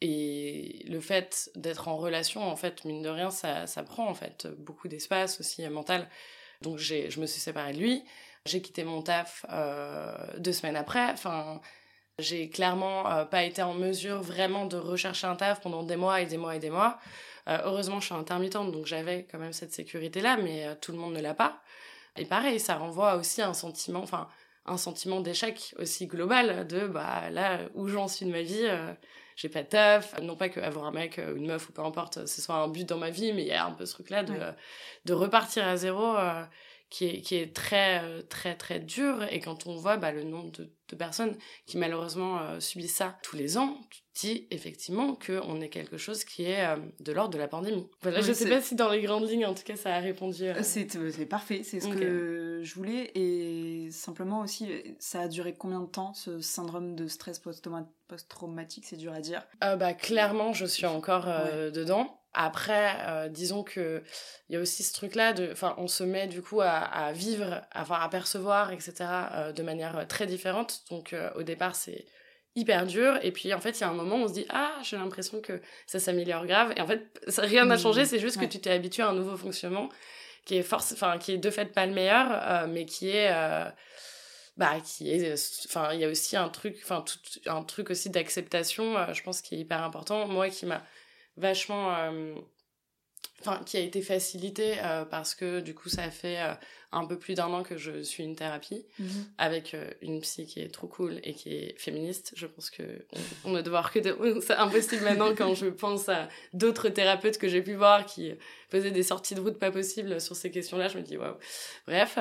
et 0.00 0.84
le 0.88 1.00
fait 1.00 1.50
d'être 1.56 1.88
en 1.88 1.96
relation, 1.96 2.46
en 2.48 2.56
fait, 2.56 2.84
mine 2.84 3.02
de 3.02 3.08
rien, 3.08 3.30
ça, 3.30 3.66
ça 3.66 3.82
prend 3.82 4.08
en 4.08 4.14
fait 4.14 4.46
beaucoup 4.58 4.88
d'espace 4.88 5.40
aussi 5.40 5.64
euh, 5.64 5.70
mental. 5.70 6.08
Donc 6.62 6.78
je 6.78 7.20
me 7.20 7.26
suis 7.26 7.40
séparée 7.40 7.72
de 7.72 7.78
lui. 7.78 8.04
J'ai 8.46 8.62
quitté 8.62 8.84
mon 8.84 9.02
taf 9.02 9.44
euh, 9.50 10.14
deux 10.38 10.52
semaines 10.52 10.76
après. 10.76 11.10
Enfin, 11.10 11.60
j'ai 12.18 12.48
clairement 12.48 13.10
euh, 13.10 13.24
pas 13.24 13.42
été 13.42 13.62
en 13.62 13.74
mesure 13.74 14.22
vraiment 14.22 14.66
de 14.66 14.76
rechercher 14.76 15.26
un 15.26 15.36
taf 15.36 15.60
pendant 15.60 15.82
des 15.82 15.96
mois 15.96 16.20
et 16.20 16.26
des 16.26 16.38
mois 16.38 16.56
et 16.56 16.58
des 16.58 16.70
mois. 16.70 16.98
Heureusement, 17.50 17.98
je 17.98 18.04
suis 18.04 18.14
intermittente, 18.14 18.72
donc 18.72 18.84
j'avais 18.84 19.24
quand 19.24 19.38
même 19.38 19.54
cette 19.54 19.72
sécurité-là, 19.72 20.36
mais 20.36 20.76
tout 20.82 20.92
le 20.92 20.98
monde 20.98 21.14
ne 21.14 21.20
l'a 21.22 21.32
pas. 21.32 21.62
Et 22.18 22.26
pareil, 22.26 22.60
ça 22.60 22.76
renvoie 22.76 23.14
aussi 23.14 23.40
à 23.40 23.48
un 23.48 23.54
sentiment, 23.54 24.02
enfin, 24.02 24.28
un 24.66 24.76
sentiment 24.76 25.22
d'échec 25.22 25.74
aussi 25.78 26.06
global 26.06 26.66
de 26.66 26.86
bah 26.86 27.30
là 27.30 27.60
où 27.72 27.88
j'en 27.88 28.06
suis 28.06 28.26
de 28.26 28.32
ma 28.32 28.42
vie 28.42 28.68
j'ai 29.38 29.48
pas 29.48 29.62
de 29.62 29.68
taf. 29.68 30.20
Non 30.20 30.34
pas 30.34 30.48
qu'avoir 30.48 30.86
un 30.86 30.90
mec 30.90 31.18
ou 31.18 31.36
une 31.36 31.46
meuf 31.46 31.68
ou 31.68 31.72
peu 31.72 31.82
importe, 31.82 32.26
ce 32.26 32.42
soit 32.42 32.56
un 32.56 32.68
but 32.68 32.86
dans 32.86 32.98
ma 32.98 33.10
vie, 33.10 33.32
mais 33.32 33.42
il 33.42 33.48
y 33.48 33.52
a 33.52 33.64
un 33.64 33.70
peu 33.70 33.86
ce 33.86 33.94
truc-là 33.94 34.24
de, 34.24 34.34
de 35.04 35.12
repartir 35.14 35.66
à 35.66 35.76
zéro 35.76 36.16
euh, 36.16 36.42
qui 36.90 37.06
est, 37.06 37.20
qui 37.20 37.36
est 37.36 37.54
très, 37.54 38.02
euh, 38.02 38.22
très, 38.22 38.56
très 38.56 38.80
dur. 38.80 39.22
Et 39.30 39.40
quand 39.40 39.66
on 39.66 39.76
voit 39.76 39.96
bah, 39.96 40.12
le 40.12 40.24
nombre 40.24 40.50
de, 40.52 40.70
de, 40.88 40.96
personnes 40.96 41.36
qui 41.66 41.76
malheureusement 41.76 42.40
euh, 42.40 42.60
subissent 42.60 42.96
ça 42.96 43.18
tous 43.22 43.36
les 43.36 43.58
ans, 43.58 43.78
tu 43.90 44.00
te 44.00 44.26
dis 44.26 44.48
effectivement 44.50 45.14
qu'on 45.14 45.60
est 45.60 45.68
quelque 45.68 45.98
chose 45.98 46.24
qui 46.24 46.44
est 46.44 46.64
euh, 46.64 46.76
de 47.00 47.12
l'ordre 47.12 47.34
de 47.34 47.38
la 47.38 47.48
pandémie. 47.48 47.86
Voilà, 48.00 48.22
je 48.22 48.32
sais 48.32 48.48
pas 48.48 48.62
si 48.62 48.74
dans 48.74 48.88
les 48.88 49.02
grandes 49.02 49.28
lignes, 49.28 49.46
en 49.46 49.54
tout 49.54 49.64
cas, 49.64 49.76
ça 49.76 49.94
a 49.94 50.00
répondu. 50.00 50.44
C'est 50.62 51.26
parfait, 51.26 51.62
c'est 51.62 51.80
ce 51.80 51.88
que 51.88 52.60
je 52.62 52.74
voulais. 52.74 53.10
Et 53.14 53.90
simplement 53.90 54.40
aussi, 54.40 54.68
ça 54.98 55.22
a 55.22 55.28
duré 55.28 55.54
combien 55.54 55.80
de 55.80 55.86
temps 55.86 56.14
ce 56.14 56.40
syndrome 56.40 56.94
de 56.94 57.06
stress 57.06 57.38
post-traumatique 57.38 58.86
C'est 58.86 58.96
dur 58.96 59.12
à 59.12 59.20
dire? 59.20 59.46
bah, 59.60 59.92
clairement, 59.92 60.54
je 60.54 60.64
suis 60.64 60.86
encore 60.86 61.26
dedans. 61.26 62.17
Après, 62.34 62.96
euh, 63.06 63.28
disons 63.28 63.62
que 63.62 64.02
il 64.48 64.54
y 64.54 64.56
a 64.56 64.60
aussi 64.60 64.82
ce 64.82 64.92
truc-là 64.92 65.32
de, 65.32 65.50
enfin, 65.52 65.74
on 65.78 65.88
se 65.88 66.04
met 66.04 66.26
du 66.26 66.42
coup 66.42 66.60
à, 66.60 67.12
vivre, 67.12 67.62
à, 67.72 67.82
enfin, 67.82 67.98
à 68.00 68.08
percevoir, 68.08 68.70
etc. 68.70 68.92
Euh, 69.32 69.52
de 69.52 69.62
manière 69.62 70.06
très 70.08 70.26
différente. 70.26 70.82
Donc, 70.90 71.12
euh, 71.12 71.30
au 71.36 71.42
départ, 71.42 71.74
c'est 71.74 72.06
hyper 72.54 72.86
dur. 72.86 73.18
Et 73.22 73.32
puis, 73.32 73.52
en 73.54 73.60
fait, 73.60 73.78
il 73.78 73.80
y 73.80 73.84
a 73.84 73.88
un 73.88 73.94
moment 73.94 74.16
où 74.16 74.24
on 74.24 74.28
se 74.28 74.34
dit, 74.34 74.46
ah, 74.50 74.72
j'ai 74.82 74.96
l'impression 74.96 75.40
que 75.40 75.60
ça 75.86 75.98
s'améliore 75.98 76.46
grave. 76.46 76.72
Et 76.76 76.80
en 76.80 76.86
fait, 76.86 77.06
ça, 77.28 77.42
rien 77.42 77.64
n'a 77.64 77.76
mmh. 77.76 77.80
changé. 77.80 78.04
C'est 78.04 78.18
juste 78.18 78.38
que 78.38 78.46
tu 78.46 78.60
t'es 78.60 78.70
habitué 78.70 79.02
à 79.02 79.08
un 79.08 79.14
nouveau 79.14 79.36
fonctionnement 79.36 79.88
qui 80.44 80.56
est 80.56 80.62
force, 80.62 80.92
enfin, 80.92 81.18
qui 81.18 81.32
est 81.32 81.38
de 81.38 81.50
fait 81.50 81.72
pas 81.72 81.86
le 81.86 81.92
meilleur, 81.92 82.68
mais 82.68 82.86
qui 82.86 83.10
est 83.10 83.30
bah 84.56 84.80
qui 84.84 85.12
est 85.12 85.34
enfin 85.66 85.92
il 85.92 86.00
y 86.00 86.04
a 86.04 86.08
aussi 86.08 86.36
un 86.36 86.48
truc 86.48 86.80
enfin 86.82 87.04
un 87.46 87.62
truc 87.62 87.90
aussi 87.90 88.10
d'acceptation 88.10 88.96
je 89.12 89.22
pense 89.22 89.40
qui 89.40 89.54
est 89.54 89.58
hyper 89.58 89.84
important 89.84 90.26
moi 90.26 90.48
qui 90.48 90.66
m'a 90.66 90.82
vachement 91.38 91.94
euh, 91.94 92.34
enfin 93.40 93.62
qui 93.64 93.76
a 93.76 93.80
été 93.80 94.02
facilité 94.02 94.74
euh, 94.82 95.04
parce 95.04 95.34
que 95.34 95.60
du 95.60 95.74
coup 95.74 95.88
ça 95.88 96.10
fait 96.10 96.40
euh, 96.40 96.54
un 96.92 97.06
peu 97.06 97.18
plus 97.18 97.34
d'un 97.34 97.46
an 97.48 97.62
que 97.62 97.76
je 97.76 98.02
suis 98.02 98.24
une 98.24 98.34
thérapie 98.34 98.84
mhm. 98.98 99.26
avec 99.38 99.76
une 100.02 100.20
psy 100.20 100.46
qui 100.46 100.60
est 100.60 100.72
trop 100.72 100.86
cool 100.86 101.20
et 101.22 101.34
qui 101.34 101.50
est 101.50 101.78
féministe. 101.78 102.32
Je 102.34 102.46
pense 102.46 102.70
que 102.70 102.82
on, 103.44 103.50
ne 103.50 103.60
doit 103.60 103.82
que 103.92 104.00
c'est 104.40 104.54
impossible 104.54 105.04
maintenant 105.04 105.34
quand 105.36 105.54
je 105.54 105.66
pense 105.66 106.08
à 106.08 106.28
d'autres 106.52 106.88
thérapeutes 106.88 107.38
que 107.38 107.48
j'ai 107.48 107.62
pu 107.62 107.74
voir 107.74 108.06
qui 108.06 108.32
faisaient 108.70 108.90
des 108.90 109.02
sorties 109.02 109.34
de 109.34 109.40
route 109.40 109.58
pas 109.58 109.70
possibles 109.70 110.20
sur 110.20 110.34
ces 110.34 110.50
questions 110.50 110.78
là 110.78 110.88
je 110.88 110.98
me 110.98 111.02
dis 111.02 111.16
waouh. 111.16 111.36
Bref. 111.86 112.18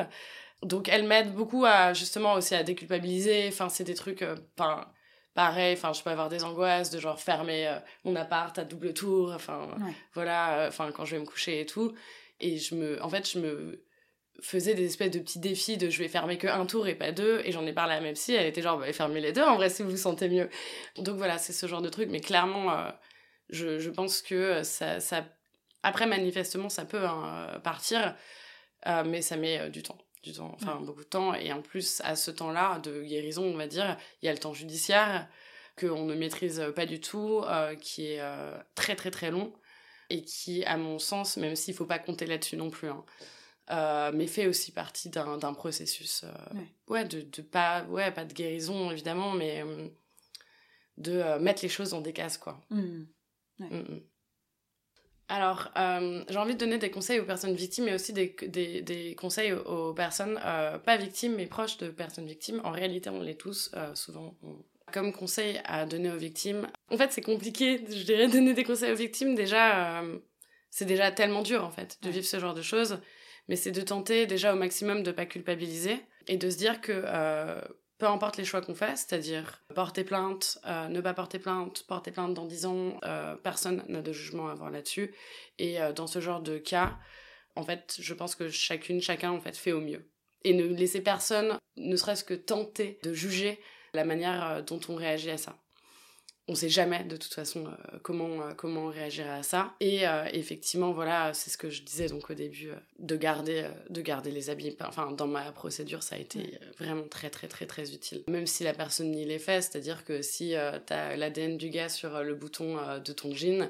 Donc 0.64 0.90
elle 0.90 1.08
m'aide 1.08 1.34
beaucoup 1.34 1.66
à 1.66 1.94
justement 1.94 2.34
aussi 2.34 2.54
à 2.54 2.64
déculpabiliser. 2.64 3.48
Enfin 3.48 3.70
c'est 3.70 3.84
des 3.84 3.96
trucs 3.96 4.26
enfin 4.58 4.86
pareil 5.38 5.74
enfin 5.74 5.94
je 5.94 6.02
peux 6.02 6.10
avoir 6.10 6.30
des 6.30 6.44
angoisses 6.44 6.90
de 6.90 7.00
genre 7.00 7.22
fermer 7.22 7.68
euh, 7.68 7.78
mon 8.04 8.16
appart 8.16 8.58
à 8.58 8.66
double 8.66 8.92
tour 8.96 9.32
enfin 9.36 9.70
voilà 10.16 10.62
euh, 10.62 10.68
enfin 10.68 10.92
quand 10.92 11.06
je 11.06 11.16
vais 11.16 11.22
me 11.22 11.28
coucher 11.28 11.62
et 11.62 11.66
tout. 11.68 11.94
Et 12.40 12.58
je 12.58 12.74
me 12.74 13.02
en 13.04 13.10
fait 13.10 13.30
je 13.32 13.38
me 13.38 13.86
faisais 14.42 14.74
des 14.74 14.86
espèces 14.86 15.12
de 15.12 15.20
petits 15.20 15.38
défis 15.38 15.78
de 15.78 15.92
je 15.92 16.00
vais 16.00 16.08
fermer 16.08 16.40
que 16.40 16.48
un 16.48 16.66
tour 16.66 16.88
et 16.88 16.96
pas 16.96 17.12
deux 17.12 17.42
et 17.46 17.52
j'en 17.52 17.68
ai 17.68 17.74
parlé 17.74 17.94
à 17.94 18.02
même 18.02 18.16
si 18.16 18.34
elle 18.34 18.48
était 18.48 18.64
genre 18.64 18.80
bah, 18.80 18.92
fermez 18.94 19.22
les 19.22 19.32
deux 19.32 19.44
en 19.44 19.58
vrai 19.58 19.70
si 19.70 19.84
vous 19.84 19.92
vous 19.92 19.98
sentez 19.98 20.28
mieux. 20.28 20.50
Donc 20.98 21.18
voilà 21.18 21.38
c'est 21.38 21.54
ce 21.54 21.68
genre 21.68 21.84
de 21.84 21.90
truc 21.90 22.10
mais 22.10 22.20
clairement 22.20 22.72
euh, 22.72 22.90
je, 23.52 23.78
je, 23.78 23.92
pense 23.92 24.24
que 24.24 24.64
ça, 24.64 25.00
ça 25.00 25.24
après 25.84 26.08
manifestement 26.08 26.70
ça 26.70 26.84
peut 26.84 27.06
hein, 27.06 27.62
partir 27.64 28.16
mais 29.06 29.22
ça 29.22 29.38
met 29.38 29.70
du 29.70 29.84
temps 29.84 30.00
du 30.28 30.34
temps, 30.34 30.52
enfin 30.56 30.80
beaucoup 30.82 31.04
de 31.04 31.10
temps. 31.10 31.34
Et 31.34 31.52
en 31.52 31.62
plus, 31.62 32.02
à 32.04 32.16
ce 32.16 32.32
temps-là 32.32 32.80
de 32.80 33.04
guérison, 33.04 33.44
on 33.44 33.58
va 33.58 33.68
dire, 33.68 33.98
il 34.22 34.26
y 34.26 34.30
a 34.30 34.32
le 34.32 34.38
temps 34.38 34.54
judiciaire 34.54 35.28
qu'on 35.80 36.06
ne 36.06 36.16
maîtrise 36.16 36.64
pas 36.76 36.86
du 36.86 37.00
tout, 37.00 37.42
euh, 37.46 37.76
qui 37.76 38.12
est 38.12 38.22
euh, 38.22 38.58
très 38.76 38.96
très 38.96 39.12
très 39.12 39.32
long 39.32 39.54
et 40.10 40.24
qui, 40.24 40.64
à 40.66 40.78
mon 40.78 41.00
sens, 41.00 41.38
même 41.38 41.56
s'il 41.56 41.74
ne 41.74 41.78
faut 41.78 41.86
pas 41.86 42.00
compter 42.00 42.26
là-dessus 42.26 42.58
non 42.58 42.70
plus, 42.70 42.88
hein, 42.88 43.04
euh, 43.72 44.12
mais 44.14 44.26
fait 44.26 44.48
aussi 44.48 44.72
partie 44.72 45.10
d'un 45.10 45.54
processus, 45.54 46.24
ouais. 46.88 47.06
de, 47.06 47.22
de, 47.22 47.42
pas, 47.42 47.84
ouais, 47.86 48.12
pas 48.12 48.24
de 48.24 48.34
guérison 48.34 48.90
évidemment, 48.90 49.34
mais 49.34 49.64
de 50.98 51.38
mettre 51.40 51.62
les 51.64 51.70
choses 51.70 51.92
dans 51.92 52.02
des 52.02 52.14
cases, 52.14 52.38
quoi. 52.38 52.62
Mmh. 52.70 53.04
Mmh, 53.60 53.66
mmh. 53.66 54.02
Alors, 55.30 55.72
euh, 55.78 56.24
j'ai 56.30 56.38
envie 56.38 56.54
de 56.54 56.60
donner 56.60 56.78
des 56.78 56.90
conseils 56.90 57.20
aux 57.20 57.26
personnes 57.26 57.56
victimes, 57.56 57.86
mais 57.86 57.94
aussi 57.94 58.14
des, 58.14 58.34
des, 58.44 58.82
des 58.82 59.14
conseils 59.16 59.52
aux, 59.52 59.94
personnes 59.94 60.40
euh, 60.46 60.78
pas 60.78 60.96
victimes, 60.96 61.36
mais 61.36 61.48
proches 61.48 61.78
de 61.78 61.90
personnes 61.90 62.28
victimes. 62.28 62.62
En 62.64 62.72
réalité, 62.72 63.10
on 63.10 63.22
l'est 63.22 63.36
tous, 63.36 63.70
euh, 63.76 63.94
souvent. 63.94 64.36
Comme 64.94 65.12
conseil 65.12 65.60
à 65.66 65.86
donner 65.86 66.10
aux 66.12 66.18
victimes, 66.18 66.68
en 66.90 66.98
fait, 66.98 67.12
c'est 67.12 67.22
compliqué, 67.22 67.84
je 67.90 68.04
dirais, 68.04 68.28
donner 68.30 68.54
des 68.54 68.64
conseils 68.64 68.94
aux 68.94 68.96
victimes. 68.96 69.36
Déjà, 69.36 70.02
c'est 70.70 70.86
déjà 70.86 71.12
tellement 71.12 71.42
dur, 71.42 71.66
en 71.66 71.72
fait, 71.72 71.98
de 72.04 72.10
vivre 72.10 72.26
ce 72.26 72.40
genre 72.40 72.54
de 72.54 72.62
choses. 72.62 73.00
Mais 73.50 73.58
c'est 73.58 73.72
de 73.72 73.82
tenter 73.82 74.28
déjà 74.28 74.54
au 74.54 74.58
maximum 74.58 75.04
de 75.04 75.12
pas 75.12 75.26
culpabiliser 75.26 75.98
et 76.28 76.38
de 76.38 76.50
se 76.50 76.58
dire 76.58 76.80
que 76.80 77.04
peu 77.98 78.06
importe 78.06 78.38
les 78.38 78.46
choix 78.46 78.62
qu'on 78.62 78.76
fait, 78.76 78.96
c'est-à-dire 78.96 79.64
porter 79.74 80.04
plainte, 80.04 80.60
euh, 80.66 80.88
ne 80.88 81.02
pas 81.02 81.14
porter 81.14 81.40
plainte, 81.40 81.84
porter 81.88 82.12
plainte 82.12 82.34
dans 82.34 82.46
10 82.46 82.66
ans, 82.66 83.00
euh, 83.06 83.36
personne 83.36 83.84
n'a 83.88 84.02
de 84.02 84.12
jugement 84.12 84.50
à 84.50 84.52
avoir 84.52 84.70
là-dessus. 84.70 85.16
Et 85.58 85.82
euh, 85.82 85.94
dans 85.94 86.08
ce 86.08 86.20
genre 86.20 86.42
de 86.42 86.58
cas, 86.58 86.98
en 87.56 87.64
fait, 87.64 87.98
je 88.00 88.14
pense 88.14 88.36
que 88.36 88.50
chacune, 88.50 89.02
chacun, 89.02 89.32
en 89.32 89.42
fait, 89.42 89.58
fait 89.58 89.72
au 89.72 89.82
mieux. 89.82 90.12
Et 90.44 90.54
ne 90.54 90.66
laisser 90.66 91.02
personne, 91.02 91.58
ne 91.76 91.96
serait-ce 91.96 92.24
que 92.24 92.36
tenter 92.36 93.00
de 93.04 93.14
juger 93.14 93.60
la 93.94 94.06
manière 94.06 94.64
dont 94.64 94.80
on 94.90 94.96
réagit 94.96 95.32
à 95.32 95.38
ça 95.38 95.58
on 96.48 96.56
sait 96.56 96.70
jamais 96.70 97.04
de 97.04 97.18
toute 97.18 97.34
façon 97.34 97.66
euh, 97.66 97.98
comment 98.04 98.42
euh, 98.42 98.54
comment 98.56 98.86
on 98.86 98.90
réagira 98.90 99.36
à 99.36 99.44
ça. 99.44 99.74
Et 99.80 100.08
euh, 100.08 100.26
effectivement 100.32 100.92
voilà 100.92 101.34
c'est 101.34 101.50
ce 101.50 101.58
que 101.58 101.70
je 101.70 101.84
disais 101.84 102.08
donc 102.08 102.30
au 102.30 102.34
début 102.34 102.70
de 103.00 103.16
garder 103.16 103.68
de 103.90 104.02
garder 104.02 104.32
les 104.32 104.50
habits. 104.50 104.76
Enfin 104.82 105.12
dans 105.12 105.28
ma 105.28 105.52
procédure 105.52 106.04
ça 106.04 106.16
a 106.16 106.20
été 106.20 106.58
vraiment 106.80 107.08
très 107.08 107.30
très 107.30 107.48
très 107.48 107.66
très 107.66 107.94
utile. 107.94 108.24
Même 108.28 108.48
si 108.48 108.64
la 108.64 108.74
personne 108.74 109.12
n'y 109.12 109.26
les 109.26 109.40
fait 109.40 109.62
c'est-à-dire 109.62 110.06
que 110.06 110.22
si 110.22 110.54
tu 110.88 110.94
as 110.94 111.18
l'ADN 111.18 111.58
du 111.58 111.70
gars 111.70 111.90
sur 111.90 112.24
le 112.24 112.36
bouton 112.36 112.78
de 113.04 113.14
ton 113.14 113.34
jean 113.34 113.70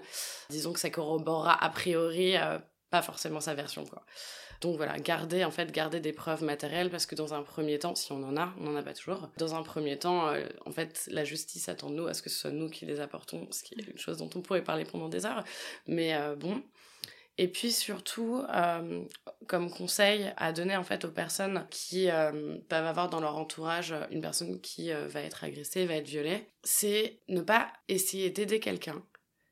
disons 0.50 0.74
que 0.74 0.80
ça 0.80 0.90
corroborera 0.90 1.54
a 1.64 1.70
priori 1.70 2.36
pas 2.90 3.02
forcément 3.02 3.40
sa 3.40 3.54
version 3.54 3.86
quoi 3.86 4.04
donc 4.62 4.78
voilà, 4.78 4.98
garder 4.98 5.44
en 5.44 5.52
fait 5.52 5.72
garder 5.72 6.00
des 6.00 6.14
preuves 6.14 6.44
matérielles 6.44 6.90
parce 6.90 7.06
que 7.06 7.16
dans 7.16 7.34
un 7.34 7.44
premier 7.44 7.78
temps, 7.80 7.96
si 7.96 8.12
on 8.12 8.24
en 8.24 8.38
a, 8.38 8.54
on 8.60 8.64
n'en 8.64 8.76
a 8.76 8.82
pas 8.82 8.94
toujours. 8.94 9.30
Dans 9.38 9.56
un 9.56 9.64
premier 9.64 9.98
temps, 9.98 10.28
euh, 10.30 10.48
en 10.66 10.72
fait, 10.72 11.08
la 11.12 11.24
justice 11.24 11.70
attend 11.70 11.90
de 11.90 11.96
nous 11.96 12.08
à 12.08 12.14
ce 12.14 12.22
que 12.22 12.30
ce 12.30 12.40
soit 12.40 12.52
nous 12.52 12.70
qui 12.70 12.86
les 12.86 13.00
apportons, 13.00 13.48
ce 13.52 13.64
qui 13.64 13.76
est 13.76 13.88
une 13.88 13.98
chose 13.98 14.18
dont 14.18 14.30
on 14.36 14.42
pourrait 14.42 14.64
parler 14.64 14.86
pendant 14.86 15.10
des 15.10 15.26
heures. 15.26 15.44
Mais 15.86 16.16
euh, 16.16 16.36
bon. 16.36 16.64
Et 17.40 17.48
puis 17.48 17.72
surtout, 17.72 18.44
euh, 18.52 19.04
comme 19.46 19.70
conseil 19.70 20.34
à 20.38 20.52
donner 20.52 20.76
en 20.76 20.84
fait 20.84 21.06
aux 21.06 21.12
personnes 21.12 21.68
qui 21.70 22.08
peuvent 22.68 22.86
avoir 22.86 23.12
dans 23.12 23.20
leur 23.20 23.38
entourage 23.38 23.94
une 24.10 24.22
personne 24.22 24.60
qui 24.60 24.90
va 24.92 25.22
être 25.22 25.44
agressée, 25.44 25.86
va 25.86 25.98
être 25.98 26.08
violée, 26.08 26.48
c'est 26.64 27.20
ne 27.28 27.42
pas 27.42 27.72
essayer 27.90 28.32
d'aider 28.32 28.60
quelqu'un 28.60 29.04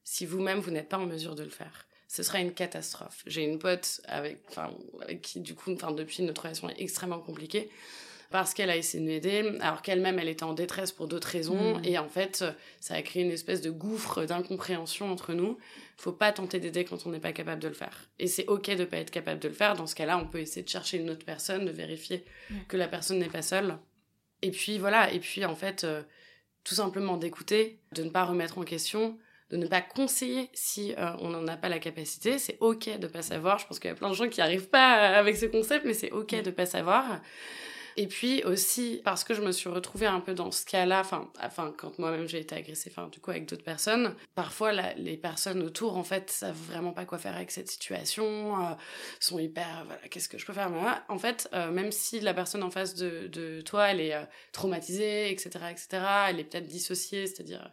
si 0.04 0.26
vous-même 0.26 0.58
vous 0.58 0.72
n'êtes 0.72 0.90
pas 0.90 0.98
en 0.98 1.06
mesure 1.06 1.36
de 1.36 1.44
le 1.44 1.50
faire 1.52 1.86
ce 2.16 2.24
serait 2.24 2.42
une 2.42 2.54
catastrophe. 2.54 3.24
J'ai 3.28 3.44
une 3.44 3.60
pote 3.60 4.00
avec, 4.06 4.40
enfin, 4.50 4.72
avec 5.02 5.22
qui, 5.22 5.42
du 5.42 5.54
coup, 5.54 5.74
enfin, 5.74 5.92
depuis, 5.92 6.24
notre 6.24 6.44
relation 6.44 6.70
est 6.70 6.80
extrêmement 6.80 7.20
compliquée 7.20 7.70
parce 8.32 8.54
qu'elle 8.54 8.70
a 8.70 8.78
essayé 8.78 9.04
de 9.04 9.08
m'aider, 9.08 9.58
alors 9.60 9.82
qu'elle-même, 9.82 10.18
elle 10.18 10.30
était 10.30 10.44
en 10.44 10.54
détresse 10.54 10.94
pour 10.94 11.08
d'autres 11.08 11.28
raisons. 11.28 11.78
Mm. 11.78 11.86
Et 11.86 11.98
en 11.98 12.08
fait, 12.08 12.46
ça 12.80 12.94
a 12.94 13.02
créé 13.02 13.24
une 13.24 13.32
espèce 13.32 13.60
de 13.60 13.70
gouffre 13.70 14.24
d'incompréhension 14.24 15.12
entre 15.12 15.34
nous. 15.34 15.58
Faut 15.98 16.14
pas 16.14 16.32
tenter 16.32 16.60
d'aider 16.60 16.86
quand 16.86 17.06
on 17.06 17.10
n'est 17.10 17.20
pas 17.20 17.34
capable 17.34 17.62
de 17.62 17.68
le 17.68 17.74
faire. 17.74 18.10
Et 18.18 18.28
c'est 18.28 18.48
ok 18.48 18.76
de 18.76 18.86
pas 18.86 18.98
être 18.98 19.12
capable 19.12 19.42
de 19.42 19.50
le 19.50 19.54
faire. 19.54 19.76
Dans 19.76 19.88
ce 19.88 19.96
cas-là, 19.96 20.18
on 20.18 20.26
peut 20.26 20.40
essayer 20.40 20.64
de 20.64 20.70
chercher 20.70 20.98
une 20.98 21.10
autre 21.10 21.26
personne, 21.26 21.66
de 21.66 21.72
vérifier 21.72 22.24
que 22.70 22.78
la 22.78 22.88
personne 22.88 23.20
n'est 23.20 23.28
pas 23.28 23.42
seule. 23.42 23.78
Et 24.42 24.52
puis 24.52 24.78
voilà. 24.78 25.12
Et 25.12 25.20
puis 25.20 25.44
en 25.44 25.56
fait, 25.56 25.84
euh, 25.84 26.02
tout 26.64 26.76
simplement 26.76 27.18
d'écouter, 27.18 27.82
de 27.92 28.04
ne 28.04 28.10
pas 28.10 28.24
remettre 28.24 28.58
en 28.58 28.64
question, 28.64 29.18
de 29.52 29.58
ne 29.58 29.68
pas 29.68 29.82
conseiller 29.82 30.50
si 30.54 30.94
euh, 30.94 31.12
on 31.20 31.30
n'en 31.30 31.48
a 31.48 31.58
pas 31.58 31.70
la 31.70 31.80
capacité. 31.80 32.40
C'est 32.40 32.58
ok 32.60 32.98
de 33.00 33.08
pas 33.08 33.22
savoir. 33.22 33.60
Je 33.60 33.68
pense 33.68 33.80
qu'il 33.80 33.90
y 33.90 33.94
a 33.94 33.96
plein 33.96 34.10
de 34.10 34.16
gens 34.16 34.28
qui 34.28 34.40
n'arrivent 34.40 34.70
pas 34.70 34.94
avec 35.18 35.38
ce 35.38 35.46
concept, 35.46 35.86
mais 35.86 35.94
c'est 35.94 36.12
ok 36.12 36.42
de 36.42 36.52
pas 36.52 36.66
savoir. 36.66 37.22
Et 37.98 38.08
puis 38.08 38.44
aussi 38.44 39.02
parce 39.06 39.24
que 39.24 39.34
je 39.34 39.42
me 39.42 39.54
suis 39.54 39.70
retrouvée 39.70 40.06
un 40.06 40.20
peu 40.20 40.34
dans 40.34 40.52
ce 40.52 40.66
cas-là, 40.66 41.00
enfin, 41.00 41.32
enfin 41.42 41.74
quand 41.78 41.98
moi-même 41.98 42.28
j'ai 42.28 42.40
été 42.40 42.54
agressée, 42.54 42.92
enfin 42.92 43.08
du 43.08 43.20
coup 43.20 43.32
avec 43.32 43.46
d'autres 43.46 43.64
personnes, 43.64 44.14
parfois 44.36 44.74
les 44.74 45.16
personnes 45.16 45.64
autour 45.64 45.96
en 45.96 46.04
fait 46.04 46.30
savent 46.30 46.58
vraiment 46.68 46.92
pas 46.92 47.06
quoi 47.06 47.20
faire 47.20 47.36
avec 47.36 47.52
cette 47.52 47.70
situation, 47.70 48.60
euh, 48.62 48.74
sont 49.22 49.40
hyper 49.40 49.86
voilà 49.86 50.02
qu'est-ce 50.10 50.28
que 50.28 50.38
je 50.38 50.46
peux 50.46 50.52
faire, 50.52 50.70
en 51.08 51.18
fait 51.18 51.48
euh, 51.54 51.72
même 51.72 51.94
si 51.94 52.20
la 52.20 52.34
personne 52.34 52.64
en 52.64 52.70
face 52.70 52.96
de, 52.96 53.28
de 53.28 53.62
toi 53.62 53.88
elle 53.88 54.02
est 54.02 54.28
traumatisée, 54.52 55.32
etc., 55.32 55.50
etc., 55.72 55.88
elle 56.28 56.42
est 56.42 56.44
peut-être 56.44 56.68
dissociée, 56.68 57.28
c'est-à-dire 57.28 57.72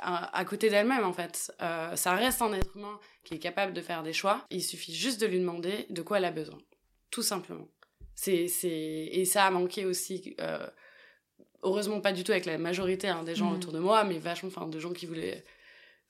à, 0.00 0.44
côté 0.44 0.70
d'elle-même 0.70 1.04
en 1.04 1.12
fait. 1.12 1.52
Euh, 1.62 1.94
ça 1.96 2.14
reste 2.14 2.42
un 2.42 2.52
être 2.52 2.76
humain 2.76 2.98
qui 3.24 3.34
est 3.34 3.38
capable 3.38 3.72
de 3.72 3.80
faire 3.80 4.02
des 4.02 4.12
choix. 4.12 4.46
Il 4.50 4.62
suffit 4.62 4.94
juste 4.94 5.20
de 5.20 5.26
lui 5.26 5.38
demander 5.38 5.86
de 5.90 6.02
quoi 6.02 6.18
elle 6.18 6.24
a 6.24 6.30
besoin, 6.30 6.58
tout 7.10 7.22
simplement. 7.22 7.68
C'est 8.14 8.46
et 8.64 9.24
ça 9.24 9.46
a 9.46 9.50
manqué 9.50 9.84
aussi. 9.84 10.34
Euh, 10.40 10.66
heureusement 11.62 12.00
pas 12.00 12.12
du 12.12 12.24
tout 12.24 12.32
avec 12.32 12.44
la 12.44 12.58
majorité 12.58 13.08
hein, 13.08 13.22
des 13.22 13.34
gens 13.34 13.50
mm. 13.50 13.54
autour 13.54 13.72
de 13.72 13.78
moi, 13.78 14.04
mais 14.04 14.18
vachement 14.18 14.48
enfin 14.48 14.66
de 14.66 14.78
gens 14.78 14.92
qui 14.92 15.06
voulaient 15.06 15.44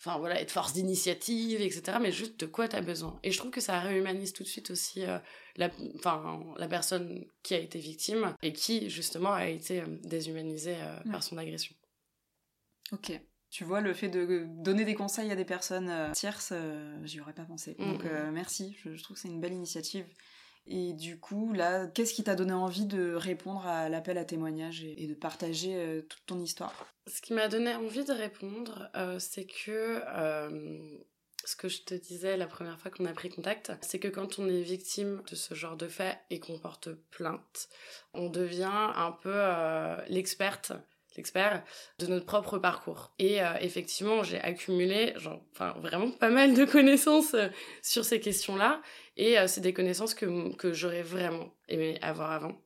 enfin 0.05 0.19
voilà, 0.19 0.41
être 0.41 0.51
force 0.51 0.73
d'initiative, 0.73 1.61
etc. 1.61 1.99
Mais 2.01 2.11
juste 2.11 2.41
de 2.41 2.47
quoi 2.47 2.67
tu 2.67 2.75
as 2.75 2.81
besoin. 2.81 3.21
Et 3.23 3.31
je 3.31 3.39
trouve 3.39 3.53
que 3.53 3.61
ça 3.61 3.79
réhumanise 3.79 4.33
tout 4.33 4.43
de 4.43 4.49
suite 4.49 4.71
aussi 4.71 5.05
euh, 5.05 5.19
la, 5.57 5.71
la 6.57 6.69
personne 6.69 7.25
qui 7.43 7.55
a 7.55 7.59
été 7.59 7.79
victime 7.79 8.35
et 8.43 8.53
qui 8.53 8.91
justement 8.91 9.33
a 9.33 9.47
été 9.47 9.83
déshumanisée 10.03 10.77
euh, 10.77 10.99
par 11.11 11.23
son 11.23 11.39
agression. 11.39 11.75
Ok. 12.93 13.13
Tu 13.53 13.63
vois, 13.63 13.81
le 13.81 13.95
fait 13.95 14.09
de 14.09 14.47
donner 14.49 14.85
des 14.85 14.95
conseils 14.95 15.31
à 15.31 15.37
des 15.37 15.45
personnes 15.45 16.11
tierces, 16.13 16.53
j'y 17.05 17.21
aurais 17.21 17.35
pas 17.35 17.45
pensé. 17.45 17.77
Mm, 17.79 17.93
Donc 17.93 18.05
mm. 18.05 18.31
merci, 18.33 18.77
je, 18.83 18.97
je 18.97 19.03
trouve 19.03 19.15
que 19.15 19.21
c'est 19.21 19.29
une 19.29 19.41
belle 19.41 19.53
initiative. 19.53 20.07
Et 20.67 20.93
du 20.93 21.19
coup, 21.19 21.53
là, 21.53 21.87
qu'est-ce 21.89 22.15
qui 22.15 22.23
t'a 22.23 22.37
donné 22.37 22.53
envie 22.53 22.87
de 22.87 23.15
répondre 23.15 23.67
à 23.67 23.89
l'appel 23.89 24.17
à 24.17 24.25
témoignage 24.25 24.85
et, 24.85 25.07
de 25.07 25.15
partager 25.15 25.75
euh, 25.75 26.03
toute 26.03 26.25
ton 26.27 26.39
histoire? 26.39 26.87
Ce 27.09 27.21
qui 27.21 27.33
m'a 27.33 27.49
donné 27.49 27.75
envie 27.75 28.05
de 28.05 28.13
répondre, 28.13 28.89
euh, 28.95 29.19
c'est 29.19 29.45
que 29.45 30.03
euh, 30.07 30.79
ce 31.45 31.57
que 31.57 31.69
je 31.69 31.83
te 31.83 31.95
disais 31.95 32.37
la 32.37 32.47
première 32.47 32.79
fois 32.79 32.93
qu'on 32.93 33.07
a 33.07 33.13
pris 33.13 33.29
contact, 33.29 33.73
c'est 33.81 33.99
que 33.99 34.07
quand 34.07 34.39
on 34.39 34.49
est 34.49 34.63
victime 34.63 35.23
de 35.29 35.35
ce 35.35 35.55
genre 35.55 35.77
de 35.77 35.89
fait 35.89 36.17
et 36.31 36.39
qu'on 36.39 36.59
porte 36.59 36.93
plainte, 37.11 37.69
on 38.15 38.31
devient 38.31 38.71
un 38.71 39.11
peu 39.11 39.43
l'experte 40.09 40.73
l'expert 41.17 41.65
de 41.99 42.07
notre 42.07 42.27
propre 42.27 42.59
parcours. 42.59 43.15
Et 43.19 43.39
effectivement, 43.61 44.23
j'ai 44.23 44.41
accumulé 44.41 45.13
genre, 45.17 45.43
vraiment 45.79 46.11
pas 46.11 46.31
mal 46.31 46.55
de 46.55 46.65
connaissances 46.65 47.37
sur 47.83 48.05
ces 48.05 48.21
questions-là. 48.21 48.83
Et 49.17 49.39
euh, 49.39 49.47
c'est 49.47 49.61
des 49.61 49.75
connaissances 49.75 50.15
que, 50.15 50.55
que 50.57 50.73
j'aurais 50.73 51.03
vraiment 51.03 51.55
aimé 51.69 51.99
avoir 52.03 52.33
avant. 52.33 52.63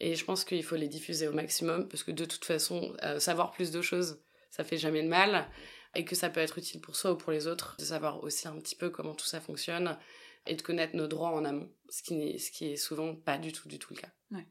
Et 0.00 0.14
je 0.14 0.24
pense 0.24 0.44
qu'il 0.44 0.62
faut 0.62 0.76
les 0.76 0.88
diffuser 0.88 1.26
au 1.26 1.32
maximum, 1.32 1.88
parce 1.88 2.04
que 2.04 2.12
de 2.12 2.24
toute 2.24 2.44
façon, 2.44 2.94
euh, 3.02 3.18
savoir 3.18 3.50
plus 3.50 3.70
de 3.70 3.82
choses, 3.82 4.22
ça 4.50 4.64
fait 4.64 4.76
jamais 4.76 5.02
de 5.02 5.08
mal. 5.08 5.48
Et 5.94 6.04
que 6.04 6.14
ça 6.14 6.28
peut 6.28 6.40
être 6.40 6.58
utile 6.58 6.80
pour 6.80 6.96
soi 6.96 7.12
ou 7.12 7.16
pour 7.16 7.32
les 7.32 7.46
autres, 7.46 7.76
de 7.78 7.84
savoir 7.84 8.22
aussi 8.22 8.46
un 8.46 8.58
petit 8.60 8.76
peu 8.76 8.90
comment 8.90 9.14
tout 9.14 9.26
ça 9.26 9.40
fonctionne 9.40 9.98
et 10.46 10.54
de 10.54 10.62
connaître 10.62 10.94
nos 10.94 11.06
droits 11.06 11.30
en 11.30 11.44
amont, 11.44 11.72
ce 11.88 12.02
qui, 12.02 12.38
ce 12.38 12.50
qui 12.50 12.72
est 12.72 12.76
souvent 12.76 13.16
pas 13.16 13.38
du 13.38 13.52
tout, 13.52 13.68
du 13.68 13.78
tout 13.78 13.94
le 13.94 14.00
cas. 14.00 14.08
Ouais. 14.30 14.46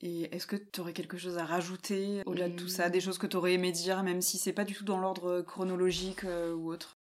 Et 0.00 0.34
est-ce 0.34 0.46
que 0.46 0.56
tu 0.56 0.80
aurais 0.80 0.92
quelque 0.92 1.18
chose 1.18 1.38
à 1.38 1.44
rajouter 1.44 2.22
au-delà 2.26 2.48
de 2.48 2.56
tout 2.56 2.68
ça, 2.68 2.88
des 2.88 3.00
choses 3.00 3.18
que 3.18 3.26
tu 3.26 3.36
aurais 3.36 3.54
aimé 3.54 3.72
dire, 3.72 4.02
même 4.02 4.22
si 4.22 4.38
c'est 4.38 4.52
pas 4.52 4.64
du 4.64 4.74
tout 4.74 4.84
dans 4.84 4.98
l'ordre 4.98 5.42
chronologique 5.42 6.24
euh, 6.24 6.54
ou 6.54 6.70
autre? 6.72 6.98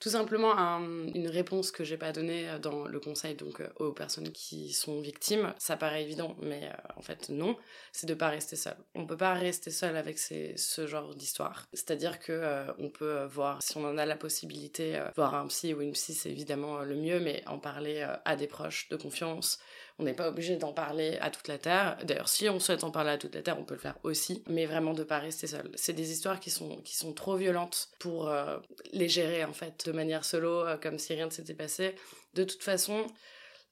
Tout 0.00 0.10
simplement 0.10 0.56
une 0.56 1.26
réponse 1.26 1.72
que 1.72 1.82
j'ai 1.82 1.96
pas 1.96 2.12
donnée 2.12 2.48
euh, 2.48 2.58
dans 2.60 2.86
le 2.86 3.00
conseil 3.00 3.34
donc 3.34 3.60
euh, 3.60 3.68
aux 3.80 3.92
personnes 3.92 4.30
qui 4.30 4.72
sont 4.72 5.00
victimes. 5.00 5.52
Ça 5.58 5.76
paraît 5.76 6.04
évident, 6.04 6.36
mais 6.40 6.66
euh, 6.66 6.92
en 6.96 7.02
fait 7.02 7.30
non. 7.30 7.56
C'est 7.92 8.06
de 8.06 8.14
pas 8.14 8.28
rester 8.28 8.54
seul. 8.54 8.76
On 8.94 9.06
peut 9.06 9.16
pas 9.16 9.34
rester 9.34 9.72
seul 9.72 9.96
avec 9.96 10.18
ce 10.18 10.86
genre 10.86 11.16
d'histoire. 11.16 11.66
C'est-à-dire 11.72 12.20
que 12.20 12.66
on 12.78 12.90
peut 12.90 13.24
voir 13.24 13.62
si 13.62 13.76
on 13.76 13.84
en 13.84 13.98
a 13.98 14.06
la 14.06 14.16
possibilité, 14.16 15.02
voir 15.16 15.34
un 15.34 15.48
psy 15.48 15.74
ou 15.74 15.80
une 15.80 15.92
psy, 15.92 16.14
c'est 16.14 16.30
évidemment 16.30 16.80
le 16.80 16.94
mieux, 16.94 17.18
mais 17.18 17.42
en 17.46 17.58
parler 17.58 18.06
à 18.24 18.36
des 18.36 18.46
proches 18.46 18.88
de 18.88 18.96
confiance, 18.96 19.58
on 19.98 20.04
n'est 20.04 20.14
pas 20.14 20.28
obligé 20.28 20.56
d'en 20.56 20.72
parler 20.72 21.18
à 21.20 21.30
toute 21.30 21.48
la 21.48 21.58
Terre. 21.58 21.98
D'ailleurs, 22.04 22.28
si 22.28 22.48
on 22.48 22.60
souhaite 22.60 22.84
en 22.84 22.90
parler 22.90 23.10
à 23.10 23.18
toute 23.18 23.34
la 23.34 23.42
Terre, 23.42 23.58
on 23.58 23.64
peut 23.64 23.74
le 23.74 23.80
faire 23.80 23.98
aussi, 24.04 24.42
mais 24.48 24.66
vraiment 24.66 24.94
de 24.94 25.02
pas 25.02 25.18
rester 25.18 25.46
seul. 25.46 25.70
C'est 25.74 25.92
des 25.92 26.12
histoires 26.12 26.40
qui 26.40 26.50
sont, 26.50 26.76
qui 26.82 26.96
sont 26.96 27.12
trop 27.12 27.36
violentes 27.36 27.88
pour 27.98 28.28
euh, 28.28 28.58
les 28.92 29.08
gérer, 29.08 29.44
en 29.44 29.52
fait, 29.52 29.86
de 29.86 29.92
manière 29.92 30.24
solo, 30.24 30.66
euh, 30.66 30.76
comme 30.76 30.98
si 30.98 31.14
rien 31.14 31.26
ne 31.26 31.30
s'était 31.30 31.54
passé. 31.54 31.96
De 32.34 32.44
toute 32.44 32.62
façon, 32.62 33.06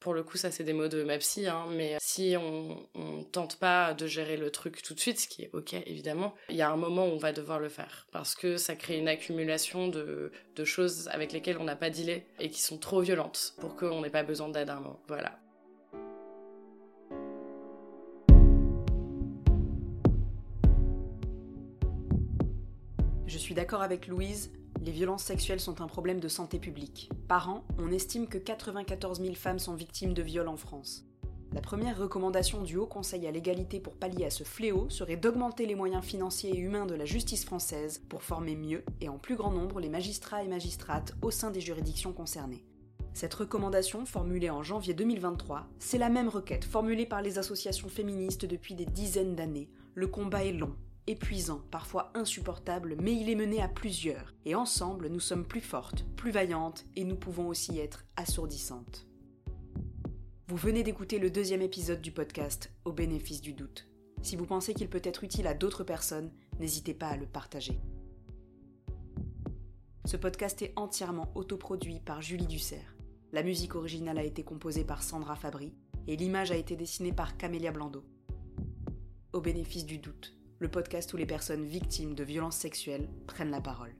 pour 0.00 0.14
le 0.14 0.22
coup, 0.22 0.36
ça 0.36 0.50
c'est 0.50 0.64
des 0.64 0.72
mots 0.72 0.88
de 0.88 1.02
ma 1.02 1.18
psy, 1.18 1.46
hein, 1.46 1.66
mais 1.70 1.96
si 2.00 2.34
on, 2.38 2.86
on 2.94 3.24
tente 3.24 3.58
pas 3.58 3.94
de 3.94 4.06
gérer 4.06 4.36
le 4.36 4.50
truc 4.50 4.82
tout 4.82 4.94
de 4.94 5.00
suite, 5.00 5.20
ce 5.20 5.28
qui 5.28 5.42
est 5.42 5.50
ok 5.52 5.74
évidemment, 5.86 6.34
il 6.48 6.56
y 6.56 6.62
a 6.62 6.70
un 6.70 6.76
moment 6.76 7.06
où 7.06 7.10
on 7.10 7.18
va 7.18 7.32
devoir 7.32 7.58
le 7.58 7.68
faire 7.68 8.06
parce 8.12 8.34
que 8.34 8.56
ça 8.56 8.76
crée 8.76 8.98
une 8.98 9.08
accumulation 9.08 9.88
de, 9.88 10.32
de 10.54 10.64
choses 10.64 11.08
avec 11.08 11.32
lesquelles 11.32 11.58
on 11.58 11.64
n'a 11.64 11.76
pas 11.76 11.90
dealé 11.90 12.26
et 12.38 12.50
qui 12.50 12.60
sont 12.60 12.78
trop 12.78 13.00
violentes 13.00 13.54
pour 13.58 13.76
qu'on 13.76 14.00
n'ait 14.02 14.10
pas 14.10 14.22
besoin 14.22 14.48
d'aide 14.48 14.70
à 14.70 14.76
un 14.76 14.80
moment. 14.80 15.00
Voilà. 15.08 15.38
Suis 23.46 23.54
d'accord 23.54 23.82
avec 23.82 24.08
Louise, 24.08 24.50
les 24.84 24.90
violences 24.90 25.22
sexuelles 25.22 25.60
sont 25.60 25.80
un 25.80 25.86
problème 25.86 26.18
de 26.18 26.26
santé 26.26 26.58
publique. 26.58 27.10
Par 27.28 27.48
an, 27.48 27.64
on 27.78 27.92
estime 27.92 28.26
que 28.26 28.38
94 28.38 29.20
000 29.20 29.34
femmes 29.36 29.60
sont 29.60 29.76
victimes 29.76 30.14
de 30.14 30.22
viols 30.22 30.48
en 30.48 30.56
France. 30.56 31.04
La 31.52 31.60
première 31.60 31.96
recommandation 31.96 32.62
du 32.62 32.76
Haut 32.76 32.88
Conseil 32.88 33.24
à 33.24 33.30
l'égalité 33.30 33.78
pour 33.78 33.94
pallier 33.94 34.24
à 34.24 34.30
ce 34.30 34.42
fléau 34.42 34.90
serait 34.90 35.16
d'augmenter 35.16 35.64
les 35.64 35.76
moyens 35.76 36.04
financiers 36.04 36.56
et 36.56 36.58
humains 36.58 36.86
de 36.86 36.96
la 36.96 37.04
justice 37.04 37.44
française 37.44 38.02
pour 38.08 38.24
former 38.24 38.56
mieux 38.56 38.82
et 39.00 39.08
en 39.08 39.16
plus 39.16 39.36
grand 39.36 39.52
nombre 39.52 39.78
les 39.78 39.90
magistrats 39.90 40.42
et 40.42 40.48
magistrates 40.48 41.14
au 41.22 41.30
sein 41.30 41.52
des 41.52 41.60
juridictions 41.60 42.12
concernées. 42.12 42.64
Cette 43.14 43.34
recommandation, 43.34 44.06
formulée 44.06 44.50
en 44.50 44.64
janvier 44.64 44.92
2023, 44.92 45.68
c'est 45.78 45.98
la 45.98 46.08
même 46.08 46.28
requête 46.28 46.64
formulée 46.64 47.06
par 47.06 47.22
les 47.22 47.38
associations 47.38 47.88
féministes 47.88 48.44
depuis 48.44 48.74
des 48.74 48.86
dizaines 48.86 49.36
d'années. 49.36 49.70
Le 49.94 50.08
combat 50.08 50.44
est 50.44 50.52
long, 50.52 50.74
épuisant, 51.06 51.62
parfois 51.70 52.10
insupportable, 52.14 52.96
mais 53.00 53.14
il 53.14 53.28
est 53.28 53.34
mené 53.34 53.62
à 53.62 53.68
plusieurs, 53.68 54.34
et 54.44 54.54
ensemble 54.54 55.08
nous 55.08 55.20
sommes 55.20 55.46
plus 55.46 55.60
fortes, 55.60 56.04
plus 56.16 56.30
vaillantes, 56.30 56.84
et 56.96 57.04
nous 57.04 57.16
pouvons 57.16 57.48
aussi 57.48 57.78
être 57.78 58.04
assourdissantes. 58.16 59.06
Vous 60.48 60.56
venez 60.56 60.82
d'écouter 60.82 61.18
le 61.18 61.30
deuxième 61.30 61.62
épisode 61.62 62.00
du 62.00 62.12
podcast 62.12 62.72
Au 62.84 62.92
bénéfice 62.92 63.40
du 63.40 63.52
doute. 63.52 63.88
Si 64.22 64.36
vous 64.36 64.46
pensez 64.46 64.74
qu'il 64.74 64.88
peut 64.88 65.00
être 65.02 65.24
utile 65.24 65.46
à 65.46 65.54
d'autres 65.54 65.84
personnes, 65.84 66.30
n'hésitez 66.60 66.94
pas 66.94 67.08
à 67.08 67.16
le 67.16 67.26
partager. 67.26 67.80
Ce 70.04 70.16
podcast 70.16 70.62
est 70.62 70.72
entièrement 70.76 71.32
autoproduit 71.34 71.98
par 71.98 72.22
Julie 72.22 72.46
Dussert. 72.46 72.96
La 73.32 73.42
musique 73.42 73.74
originale 73.74 74.18
a 74.18 74.24
été 74.24 74.44
composée 74.44 74.84
par 74.84 75.02
Sandra 75.02 75.34
Fabry 75.34 75.74
et 76.06 76.16
l'image 76.16 76.52
a 76.52 76.56
été 76.56 76.76
dessinée 76.76 77.12
par 77.12 77.36
Camélia 77.36 77.72
Blando. 77.72 78.04
Au 79.32 79.40
bénéfice 79.40 79.84
du 79.84 79.98
doute 79.98 80.35
le 80.58 80.68
podcast 80.68 81.12
où 81.12 81.16
les 81.16 81.26
personnes 81.26 81.64
victimes 81.64 82.14
de 82.14 82.24
violences 82.24 82.56
sexuelles 82.56 83.08
prennent 83.26 83.50
la 83.50 83.60
parole. 83.60 83.94